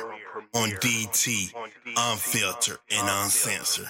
[0.53, 1.53] on DT,
[1.95, 3.85] unfiltered and uncensored.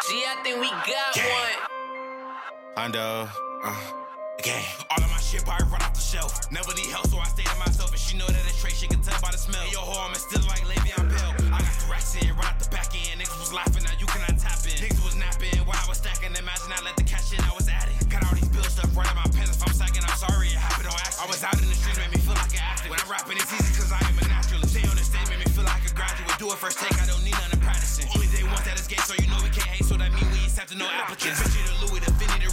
[0.00, 2.92] See, I think we got one.
[2.92, 3.28] Hundo,
[3.62, 4.05] uh,
[4.36, 4.62] Okay.
[4.92, 6.52] All of my shit probably run off the shelf.
[6.52, 7.90] Never need help, so I stay to myself.
[7.90, 9.64] And she know that it's straight, she can tell by the smell.
[9.72, 11.32] Your hoe, I'm still like Le'Veon Bell.
[11.50, 13.18] I got the racks in, right off the back end.
[13.18, 14.76] Niggas was laughing, now you cannot tap in.
[14.76, 16.36] Niggas was napping while I was stacking.
[16.36, 17.96] Imagine I let the cash in, I was adding.
[18.12, 19.56] Got all these bills stuff running my pants.
[19.56, 21.24] If I'm sacking, I'm sorry, it happened on accident.
[21.24, 22.92] I was out in the streets, made me feel like an athlete.
[22.92, 24.76] When I'm rapping, it's easy, cause I am a naturalist.
[24.76, 26.36] Stay on the stage, made me feel like a graduate.
[26.36, 28.04] Do it first take, I don't need none of practicing.
[28.12, 30.44] Only day one that gay, so you know we can't hate, so that mean we
[30.44, 31.40] ain't accepting no applicants.
[31.40, 32.04] Vinci to Louis,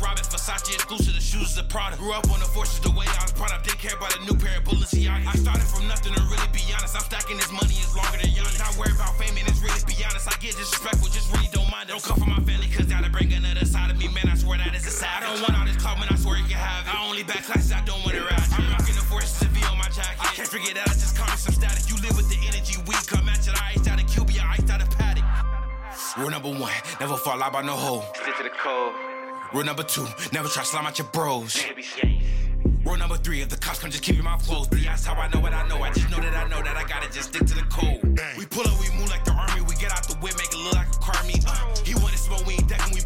[0.03, 1.95] Robin, Versace, exclusive, the shoes, the Prada.
[1.95, 4.21] Grew up on the forces, the way I was brought up, didn't care about a
[4.27, 5.23] new pair of Balenciaga.
[5.23, 6.99] I started from nothing to really be honest.
[6.99, 8.59] I'm stacking this money, it's longer than Giannis.
[8.59, 10.27] Not worried about fame, and it's really be honest.
[10.27, 11.95] I get disrespectful, just really don't mind it.
[11.95, 14.27] Don't come from my family, cause that'll bring another side of me, man.
[14.27, 15.23] I swear that is a side.
[15.23, 16.09] I don't want all this man.
[16.11, 16.91] I swear you can have it.
[16.91, 18.43] I only back classes, I don't want it ride.
[18.59, 20.19] I'm rocking the forces to be on my jacket.
[20.19, 21.87] I can't forget that I just caught me some status.
[21.87, 23.55] You live with the energy, we come at you.
[23.55, 25.23] I iced out a QB, I iced out a paddock.
[26.19, 28.03] Rule number one, never fall out by no hole.
[28.19, 29.12] Stick to the code.
[29.53, 31.63] Rule number two, never try to slime out your bros.
[32.83, 34.71] Rule number three, if the cops come, just keep your mouth closed.
[34.71, 35.77] But that's how I know what I know.
[35.77, 38.01] I just know that I know that I gotta just stick to the code.
[38.35, 39.61] We pull up, we move like the army.
[39.61, 41.45] We get out the whip, make it look like a car meet.
[41.45, 41.53] Uh,
[41.85, 42.62] he wanted smoke, we ain't decking.
[42.62, 42.62] We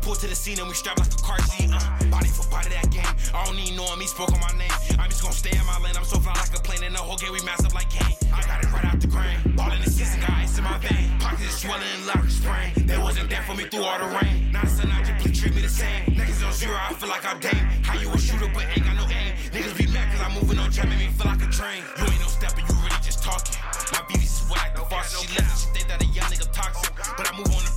[0.08, 1.68] pull to the scene and we strap like a car seat.
[1.68, 3.04] Uh, a part of that game.
[3.36, 4.72] I don't need knowing me, spoke on my name.
[4.96, 6.00] I'm just gonna stay in my lane.
[6.00, 8.16] I'm so fly like a plane, and the whole game we mass up like Kane.
[8.32, 9.36] I got it right out the grain.
[9.60, 11.12] Ballin' the season, got ice in my vein.
[11.20, 12.72] Pockets swelling like a sprain.
[12.88, 14.52] They wasn't there for me through all the rain.
[14.56, 16.16] Now the sun out, just please treat me the same.
[16.16, 17.68] Niggas on zero, I feel like I'm Dame.
[17.84, 19.36] How you a shooter, but ain't got no aim.
[19.52, 21.84] Niggas be mad cause I'm moving on track, make me feel like a train.
[22.00, 23.60] You ain't no stepper, you really just talking.
[23.92, 26.96] My BD's swag, the faucet, she left, she think that a young nigga toxic.
[26.96, 27.74] But I move on to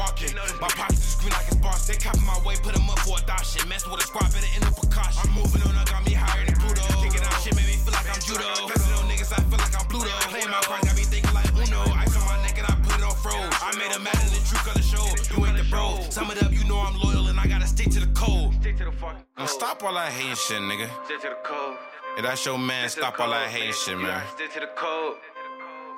[0.00, 0.60] as soon as I walk in.
[0.60, 1.86] My pockets is green like it's boss.
[1.86, 3.68] They copy my way, put 'em up for adoption.
[3.68, 5.20] Mess with a squad, better end up precaution.
[5.24, 6.82] I'm moving on, I got me higher than Pluto.
[7.02, 8.48] Kicking out shit, make me feel like I'm judo.
[8.68, 10.10] Flexing on niggas, I feel like I'm Pluto.
[10.32, 11.80] Playing my cards, got me thinking like Uno.
[12.02, 13.54] Ice on my neck and I put it on froze.
[13.62, 15.04] I made a mad in the true color show.
[15.36, 16.00] You ain't the bro.
[16.10, 18.54] Sum it up, you know I'm loyal and I gotta stick to the code.
[18.60, 20.88] Stick to the fucking Now stop all that hating shit, nigga.
[21.06, 21.76] Stick to the code.
[22.16, 24.22] If that's your man, stop all that hating shit, man.
[24.34, 25.16] stick to the code.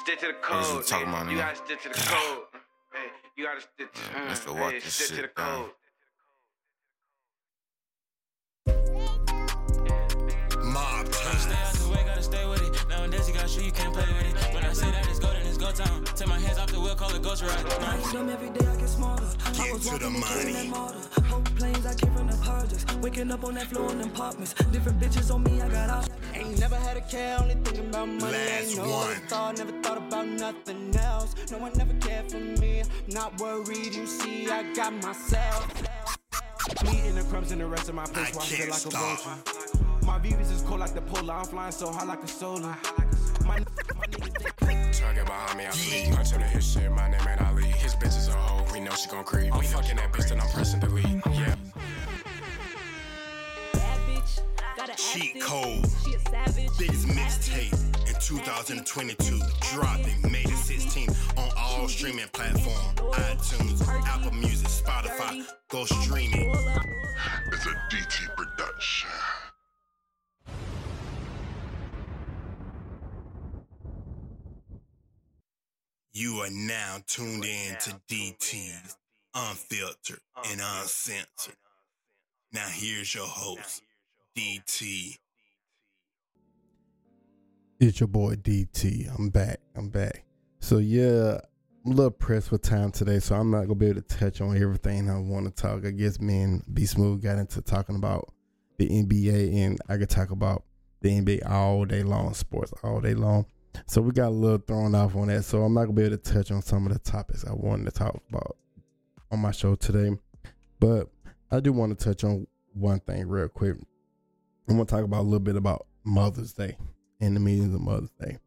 [0.01, 0.87] Stick to the What is you code.
[0.87, 1.23] talking nigga.
[1.23, 2.52] about, You gotta stick to the code.
[3.37, 5.71] You gotta stick to, Yeah, let's go walk hey, stick to the code.
[17.13, 17.73] Call it ghost ride.
[17.83, 19.25] I eat them every day, I get smarter.
[19.25, 20.53] I was to the walking and killing money.
[20.53, 20.99] that martyr.
[21.57, 22.97] Planes, I came from the projects.
[22.97, 24.55] Waking up on that floor in them apartments.
[24.71, 26.09] Different bitches on me, I got out.
[26.35, 28.33] Ain't never had a care, only thinking about money.
[28.33, 29.17] Last no one.
[29.29, 31.35] thought, never thought about nothing else.
[31.51, 32.83] No one never cared for me.
[33.09, 35.83] Not worried, you see, I got myself.
[36.85, 38.79] Me and the crumbs and the rest of my I place watch it can't like
[38.79, 38.95] stop.
[38.95, 40.07] a vulture.
[40.07, 41.35] My VVS is cold like the polar.
[41.35, 42.77] I'm flying so high like a solar.
[43.45, 43.59] My,
[43.97, 44.52] my niggas,
[45.03, 46.13] they Try to get behind me, I flee.
[46.17, 47.65] I tell her his shit, my name ain't Ali.
[47.65, 49.55] His bitch is a hoe, we know she gon' creep.
[49.55, 51.05] I'm fucking that bitch, then I'm pressing delete.
[51.05, 51.55] Yeah.
[53.73, 54.41] Bad bitch,
[54.77, 55.43] got a Cheat accent.
[55.43, 55.87] code.
[56.05, 56.79] She a savage.
[56.79, 59.41] Biggest mixtape in 2022.
[59.73, 65.45] Dropping May the 16th on all streaming platforms iTunes, Apple Music, Spotify.
[65.69, 66.57] Go stream it.
[67.53, 69.11] It's a DT production.
[76.15, 78.99] You are now tuned in to DT's
[79.35, 81.57] Unfiltered and Uncensored.
[82.53, 83.81] Now here's your host,
[84.37, 85.17] DT.
[87.81, 89.19] It's your boy DT.
[89.19, 89.61] I'm back.
[89.75, 90.25] I'm back.
[90.61, 91.39] So yeah,
[91.87, 94.43] I'm a little pressed for time today, so I'm not gonna be able to touch
[94.43, 95.87] on everything I want to talk.
[95.87, 98.35] I guess me and BeSmoove got into talking about
[98.77, 100.65] the NBA, and I could talk about
[101.01, 103.47] the NBA all day long, sports all day long.
[103.87, 105.45] So we got a little thrown off on that.
[105.45, 107.87] So I'm not gonna be able to touch on some of the topics I wanted
[107.87, 108.57] to talk about
[109.31, 110.17] on my show today.
[110.79, 111.09] But
[111.51, 113.77] I do want to touch on one thing real quick.
[114.69, 116.77] I'm gonna talk about a little bit about Mother's Day
[117.21, 118.39] and the meanings of Mother's Day.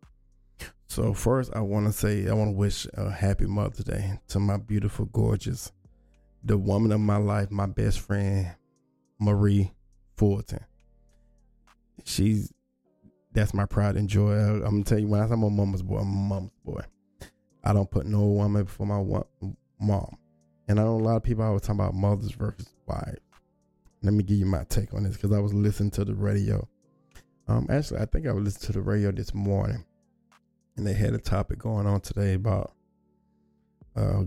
[0.88, 4.40] So first, I want to say I want to wish a happy Mother's Day to
[4.40, 5.72] my beautiful, gorgeous,
[6.44, 8.56] the woman of my life, my best friend,
[9.20, 9.74] Marie
[10.16, 10.64] Fulton.
[12.04, 12.54] She's
[13.36, 14.32] that's my pride and joy.
[14.32, 16.82] I'm gonna tell you when I I'm a mama's boy, I'm a mama's boy.
[17.64, 19.26] I don't put no woman before my wa-
[19.80, 20.18] mom.
[20.68, 23.20] And I know a lot of people always talk about mothers versus wives.
[24.02, 26.68] Let me give you my take on this because I was listening to the radio.
[27.48, 29.84] Um, actually, I think I was listening to the radio this morning,
[30.78, 32.74] and they had a topic going on today about
[33.96, 34.26] a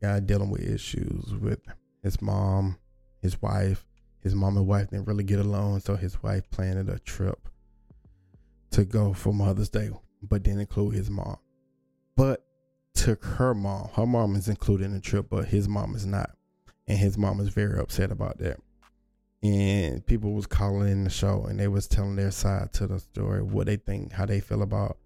[0.00, 1.60] guy dealing with issues with
[2.02, 2.78] his mom,
[3.20, 3.84] his wife.
[4.20, 7.48] His mom and wife didn't really get along, so his wife planned a trip
[8.76, 9.88] to go for Mother's Day,
[10.22, 11.38] but didn't include his mom.
[12.14, 12.44] But
[12.92, 13.88] took her mom.
[13.94, 16.30] Her mom is included in the trip, but his mom is not.
[16.86, 18.58] And his mom is very upset about that.
[19.42, 22.98] And people was calling in the show and they was telling their side to the
[22.98, 24.98] story, what they think, how they feel about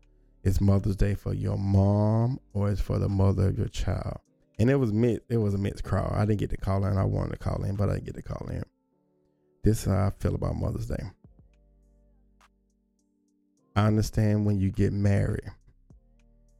[0.43, 4.19] it's Mother's Day for your mom or it's for the mother of your child.
[4.59, 4.91] And it was
[5.29, 6.13] it was a mixed crowd.
[6.15, 6.99] I didn't get to call in.
[6.99, 8.63] I wanted to call in, but I didn't get to call in.
[9.63, 11.03] This is how I feel about Mother's Day.
[13.77, 15.51] I understand when you get married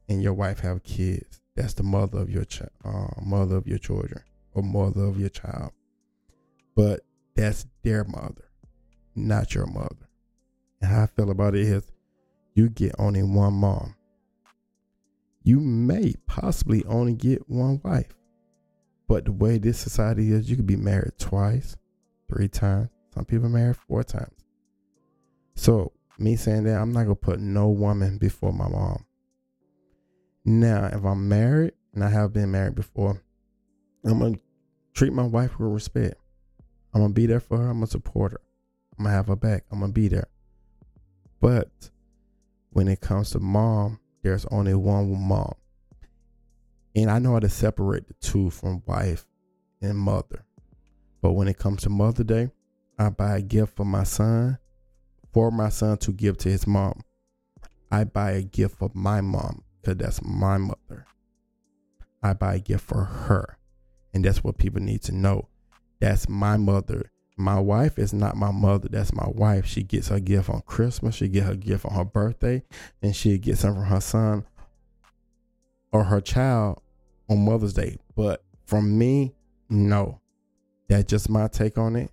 [0.07, 1.41] and your wife have kids.
[1.55, 5.29] That's the mother of your child, uh, mother of your children, or mother of your
[5.29, 5.71] child.
[6.75, 7.01] But
[7.35, 8.49] that's their mother,
[9.15, 10.07] not your mother.
[10.81, 11.91] And how I feel about it is,
[12.53, 13.95] you get only one mom.
[15.43, 18.15] You may possibly only get one wife,
[19.07, 21.75] but the way this society is, you could be married twice,
[22.29, 22.89] three times.
[23.13, 24.45] Some people married four times.
[25.55, 25.91] So
[26.21, 29.05] me saying that, I'm not gonna put no woman before my mom.
[30.45, 33.21] Now, if I'm married and I have been married before,
[34.05, 34.37] I'm gonna
[34.93, 36.15] treat my wife with respect.
[36.93, 37.69] I'm gonna be there for her.
[37.69, 38.41] I'm gonna support her.
[38.97, 39.65] I'm gonna have her back.
[39.71, 40.27] I'm gonna be there.
[41.39, 41.89] But
[42.69, 45.53] when it comes to mom, there's only one mom.
[46.95, 49.25] And I know how to separate the two from wife
[49.81, 50.45] and mother.
[51.21, 52.51] But when it comes to Mother Day,
[52.99, 54.57] I buy a gift for my son,
[55.33, 57.01] for my son to give to his mom.
[57.91, 61.05] I buy a gift for my mom because that's my mother.
[62.23, 63.57] I buy a gift for her.
[64.13, 65.47] And that's what people need to know.
[65.99, 67.11] That's my mother.
[67.37, 68.89] My wife is not my mother.
[68.89, 69.65] That's my wife.
[69.65, 71.15] She gets her gift on Christmas.
[71.15, 72.63] She get her gift on her birthday.
[73.01, 74.45] And she gets something from her son
[75.91, 76.81] or her child
[77.29, 77.97] on Mother's Day.
[78.15, 79.33] But from me,
[79.69, 80.19] no.
[80.89, 82.11] That's just my take on it.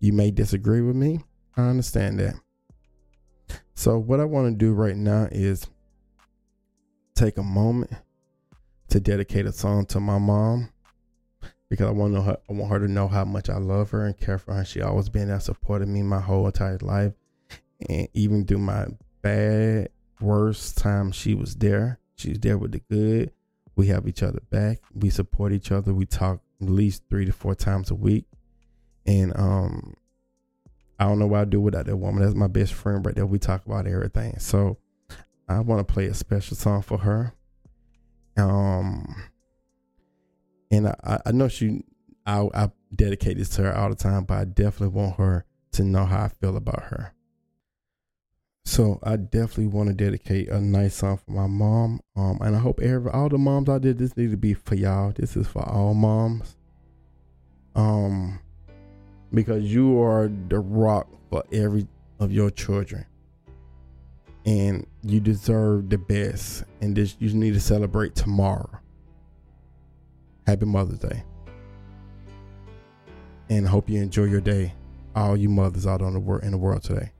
[0.00, 1.20] You may disagree with me.
[1.58, 2.34] I understand that.
[3.74, 5.66] So what I want to do right now is
[7.16, 7.90] take a moment
[8.90, 10.70] to dedicate a song to my mom
[11.68, 14.06] because I want to her, I want her to know how much I love her
[14.06, 14.64] and care for her.
[14.64, 17.12] She always been there supporting me my whole entire life,
[17.88, 18.86] and even through my
[19.20, 19.88] bad,
[20.20, 21.98] worst time, she was there.
[22.14, 23.32] She's there with the good.
[23.74, 24.78] We have each other back.
[24.94, 25.92] We support each other.
[25.92, 28.26] We talk at least three to four times a week,
[29.06, 29.94] and um,
[30.98, 32.22] I don't know what I do without that woman.
[32.22, 33.26] That's my best friend right there.
[33.26, 34.38] We talk about everything.
[34.38, 34.78] So
[35.48, 37.32] I want to play a special song for her.
[38.36, 39.24] Um,
[40.70, 41.84] and I, I know she,
[42.26, 45.84] I, I dedicate this to her all the time, but I definitely want her to
[45.84, 47.14] know how I feel about her.
[48.64, 52.00] So I definitely want to dedicate a nice song for my mom.
[52.14, 54.74] Um, and I hope every all the moms out there, this need to be for
[54.74, 55.12] y'all.
[55.16, 56.54] This is for all moms.
[57.74, 58.40] Um,
[59.32, 61.86] because you are the rock for every
[62.20, 63.06] of your children,
[64.44, 66.64] and you deserve the best.
[66.80, 68.70] And this you need to celebrate tomorrow.
[70.46, 71.22] Happy Mother's Day.
[73.50, 74.74] And hope you enjoy your day.
[75.14, 77.12] All you mothers out on the world in the world today.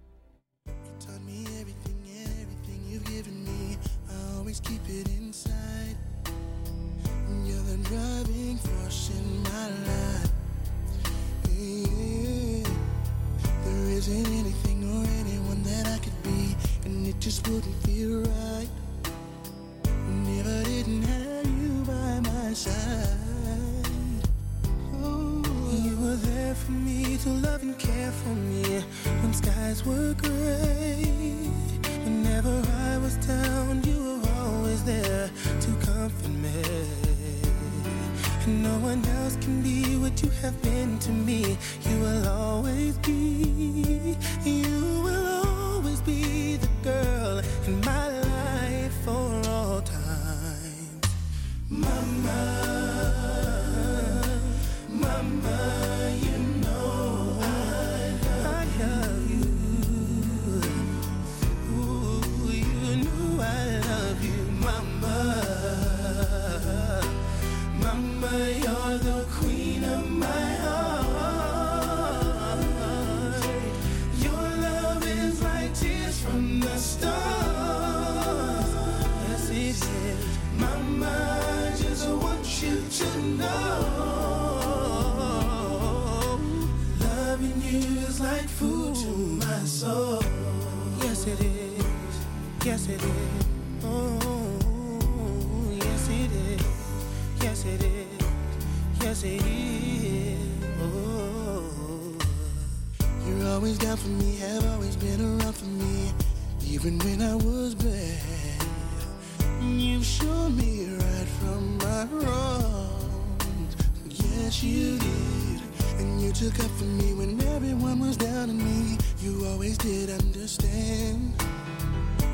[120.07, 121.32] Did understand.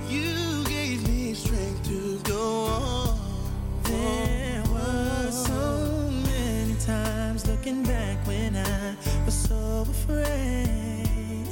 [0.08, 3.18] You gave me strength to go on.
[3.84, 8.94] There were so many times looking back when I
[9.24, 11.48] was so afraid.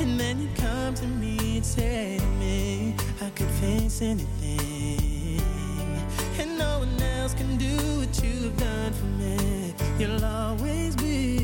[0.00, 5.40] And then you come to me and say to me, I could face anything.
[6.38, 9.74] And no one else can do what you've done for me.
[9.98, 11.37] You'll always be,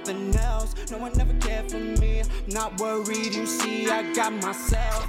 [0.00, 0.74] nothing else.
[0.90, 2.22] No one never cared for me.
[2.48, 5.06] Not worried, you see, I got myself.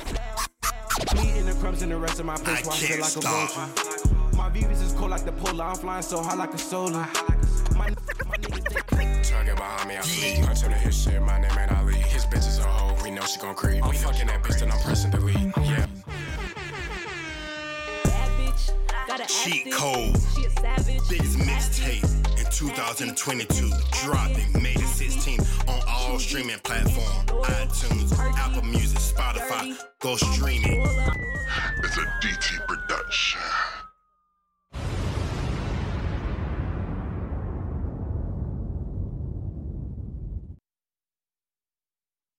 [1.16, 3.02] Me eating the crumbs and the rest of my place I while I feel can't
[3.02, 3.52] like a stop.
[3.52, 4.38] vulture.
[4.38, 5.66] My views is cold like the polar.
[5.66, 7.08] I'm flying so high like a solar.
[7.76, 7.90] My,
[8.28, 10.44] my niggas think Try to get behind me, I flee.
[10.44, 11.96] I tell her his shit, my name ain't Ali.
[11.96, 13.84] His bitch is a hoe, we know she gon' creep.
[13.84, 15.38] I'm fucking that bitch, then I'm pressing delete.
[15.38, 15.88] Yeah.
[18.04, 18.72] Bad bitch,
[19.08, 20.18] got a Cheat code.
[20.36, 21.02] She a savage.
[21.10, 22.11] Biggest mixtape in
[22.62, 23.72] 2022.
[24.04, 29.76] Dropping May the 16th on all streaming platforms iTunes, Apple Music, Spotify.
[30.00, 30.88] Go stream it.
[31.80, 33.42] It's a DT production.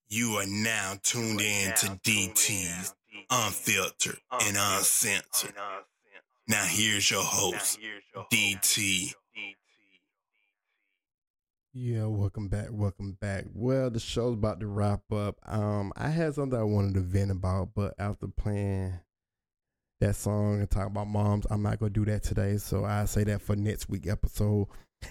[0.09, 2.95] You are now tuned in to DT's
[3.29, 5.55] Unfiltered and Uncensored.
[6.47, 7.81] Now here's your host,
[8.33, 9.15] DT.
[11.75, 13.47] Yeah, welcome back, welcome back.
[13.55, 15.39] Well, the show's about to wrap up.
[15.47, 18.93] Um, I had something I wanted to vent about, but after playing
[19.99, 22.59] that song and talking about moms, I'm not gonna do that today.
[22.59, 24.69] So I say that for next week episode,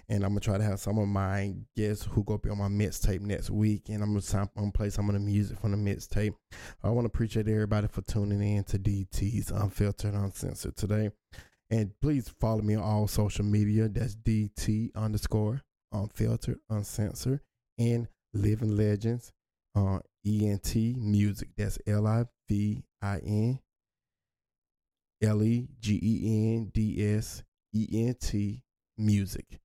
[0.07, 2.67] and I'm gonna try to have some of my guests who go be on my
[2.67, 5.77] mixtape next week, and I'm gonna, I'm gonna play some of the music from the
[5.77, 6.35] mixtape.
[6.83, 11.09] I want to appreciate everybody for tuning in to DT's Unfiltered, Uncensored today,
[11.71, 13.89] and please follow me on all social media.
[13.89, 17.41] That's DT underscore unfiltered, uncensored,
[17.77, 19.31] and Living Legends,
[19.75, 21.49] uh, ENT Music.
[21.57, 23.59] That's L I V I N
[25.21, 28.63] L E G E N D S E N T
[28.97, 29.59] Music.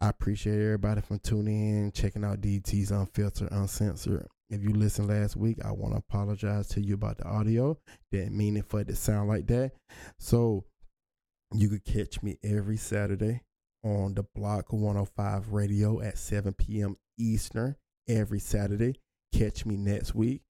[0.00, 4.26] I appreciate everybody for tuning in, checking out DT's Unfiltered, Uncensored.
[4.50, 7.78] If you listened last week, I want to apologize to you about the audio.
[8.10, 9.72] Didn't mean it for it to sound like that.
[10.18, 10.64] So
[11.54, 13.42] you could catch me every Saturday
[13.84, 16.96] on the Block 105 radio at 7 p.m.
[17.18, 17.76] Eastern
[18.08, 18.96] every Saturday.
[19.32, 20.42] Catch me next week.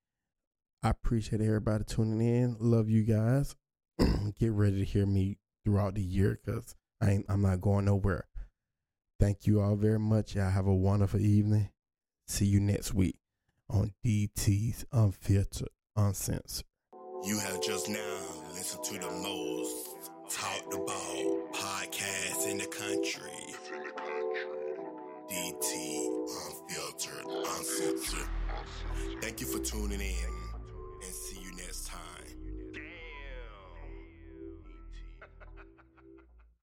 [0.83, 2.57] I appreciate everybody tuning in.
[2.59, 3.55] Love you guys.
[4.39, 8.27] Get ready to hear me throughout the year because I'm not going nowhere.
[9.21, 10.35] Thank you all very much.
[10.35, 11.71] Y'all have a wonderful evening.
[12.27, 13.17] See you next week
[13.71, 16.67] on DT's Unfiltered, Uncensored.
[17.25, 18.19] You have just now
[18.53, 19.93] listened to the most
[20.29, 23.55] talked about podcast in the country.
[25.31, 26.27] DT
[26.69, 28.29] Unfiltered, Uncensored.
[29.23, 30.42] Thank you for tuning in.